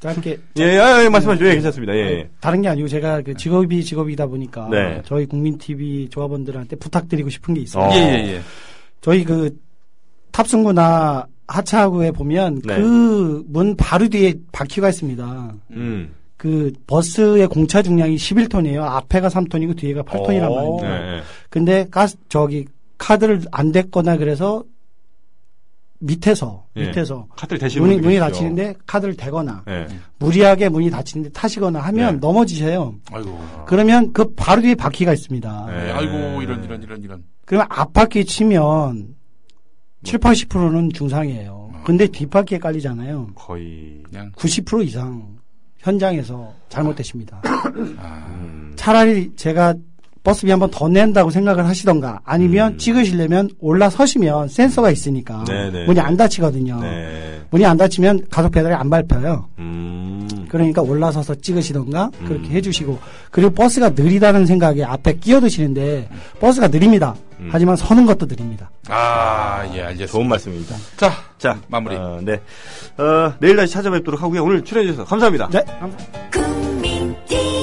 짧게. 0.00 0.40
예, 0.56 0.78
아, 0.78 1.04
예, 1.04 1.08
말씀하시죠. 1.08 1.46
예, 1.46 1.54
괜찮습니다. 1.54 1.94
예, 1.94 1.98
예. 1.98 2.30
다른 2.40 2.62
게 2.62 2.68
아니고 2.68 2.88
제가 2.88 3.22
그 3.22 3.34
직업이 3.34 3.84
직업이다 3.84 4.26
보니까 4.26 4.68
네. 4.68 5.00
저희 5.04 5.26
국민TV 5.26 6.08
조합원들한테 6.10 6.76
부탁드리고 6.76 7.30
싶은 7.30 7.54
게 7.54 7.60
있어요. 7.60 7.84
어. 7.84 7.94
예, 7.94 7.98
예, 7.98 8.34
예. 8.34 8.40
저희 9.00 9.24
그 9.24 9.56
탑승구나 10.32 11.26
하차구에 11.48 12.10
보면 12.12 12.62
네. 12.64 12.76
그문 12.80 13.76
바로 13.76 14.08
뒤에 14.08 14.34
바퀴가 14.52 14.88
있습니다. 14.88 15.54
음. 15.72 16.14
그 16.36 16.72
버스의 16.86 17.46
공차 17.48 17.82
중량이 17.82 18.16
11톤이에요. 18.16 18.82
앞에가 18.82 19.28
3톤이고 19.28 19.76
뒤에가 19.76 20.02
8톤이란 20.02 20.50
오. 20.50 20.54
말입니다. 20.54 20.88
예, 20.88 21.16
예. 21.18 21.22
근데 21.50 21.86
가스 21.90 22.16
저기 22.28 22.66
카드를 22.98 23.42
안 23.52 23.70
댔거나 23.70 24.16
그래서 24.16 24.64
밑에서 26.00 26.64
예. 26.76 26.86
밑에서 26.86 27.28
카트를 27.36 27.60
대시는 27.60 27.86
문이 27.86 28.00
문이. 28.00 28.18
닫히는데 28.18 28.74
카드를 28.86 29.16
대거나 29.16 29.62
예. 29.68 29.86
무리하게 30.18 30.68
문이 30.68 30.90
닫히는데 30.90 31.30
타시거나 31.30 31.78
하면 31.78 32.14
네. 32.14 32.18
넘어지세요. 32.20 32.96
아이고. 33.12 33.40
그러면 33.66 34.12
그 34.12 34.34
바로 34.34 34.62
뒤에 34.62 34.74
바퀴가 34.74 35.12
있습니다. 35.12 35.66
네. 35.68 35.86
예, 35.88 35.92
아이고, 35.92 36.42
이런, 36.42 36.64
이런, 36.64 36.82
이런, 36.82 37.02
이런. 37.02 37.22
그러면 37.44 37.68
앞바퀴 37.70 38.24
치면 38.24 39.14
7, 40.02 40.18
80%는 40.20 40.90
중상이에요. 40.92 41.72
근데 41.84 42.06
뒷바퀴에 42.06 42.58
깔리잖아요. 42.58 43.30
거의 43.34 44.00
그냥. 44.04 44.30
90% 44.32 44.84
이상 44.86 45.36
현장에서 45.78 46.54
잘못되십니다. 46.68 47.42
음. 47.76 48.72
차라리 48.76 49.32
제가 49.36 49.74
버스비 50.22 50.50
한 50.50 50.60
번 50.60 50.70
더 50.70 50.88
낸다고 50.88 51.30
생각을 51.30 51.66
하시던가 51.66 52.20
아니면 52.24 52.74
음. 52.74 52.78
찍으시려면 52.78 53.50
올라서시면 53.58 54.48
센서가 54.48 54.90
있으니까 54.90 55.44
네네. 55.44 55.86
문이 55.86 55.98
안 56.00 56.16
닫히거든요. 56.16 56.78
네. 56.80 57.40
문이 57.50 57.66
안 57.66 57.76
닫히면 57.76 58.26
가속 58.30 58.52
페달이 58.52 58.72
안 58.74 58.88
밟혀요. 58.88 59.48
음. 59.58 60.46
그러니까 60.48 60.80
올라서서 60.82 61.34
찍으시던가 61.36 62.10
그렇게 62.26 62.48
음. 62.48 62.52
해주시고 62.52 62.98
그리고 63.30 63.50
버스가 63.50 63.90
느리다는 63.90 64.46
생각에 64.46 64.84
앞에 64.84 65.14
끼어드시는데 65.14 66.08
버스가 66.40 66.68
느립니다. 66.68 67.14
음. 67.40 67.48
하지만 67.50 67.74
서는 67.76 68.06
것도 68.06 68.26
느립니다. 68.26 68.70
아, 68.88 69.64
예, 69.74 69.80
알겠습니다. 69.82 70.06
좋은 70.12 70.28
말씀입니다. 70.28 70.76
자, 70.96 71.10
자, 71.38 71.58
마무리. 71.68 71.96
어, 71.96 72.20
네. 72.22 72.40
어, 72.98 73.32
내일 73.40 73.56
다시 73.56 73.72
찾아뵙도록 73.72 74.22
하고요. 74.22 74.44
오늘 74.44 74.62
출연해주셔서 74.62 75.04
감사합니다. 75.08 75.48
네, 75.50 75.64
감사합니다. 75.80 77.61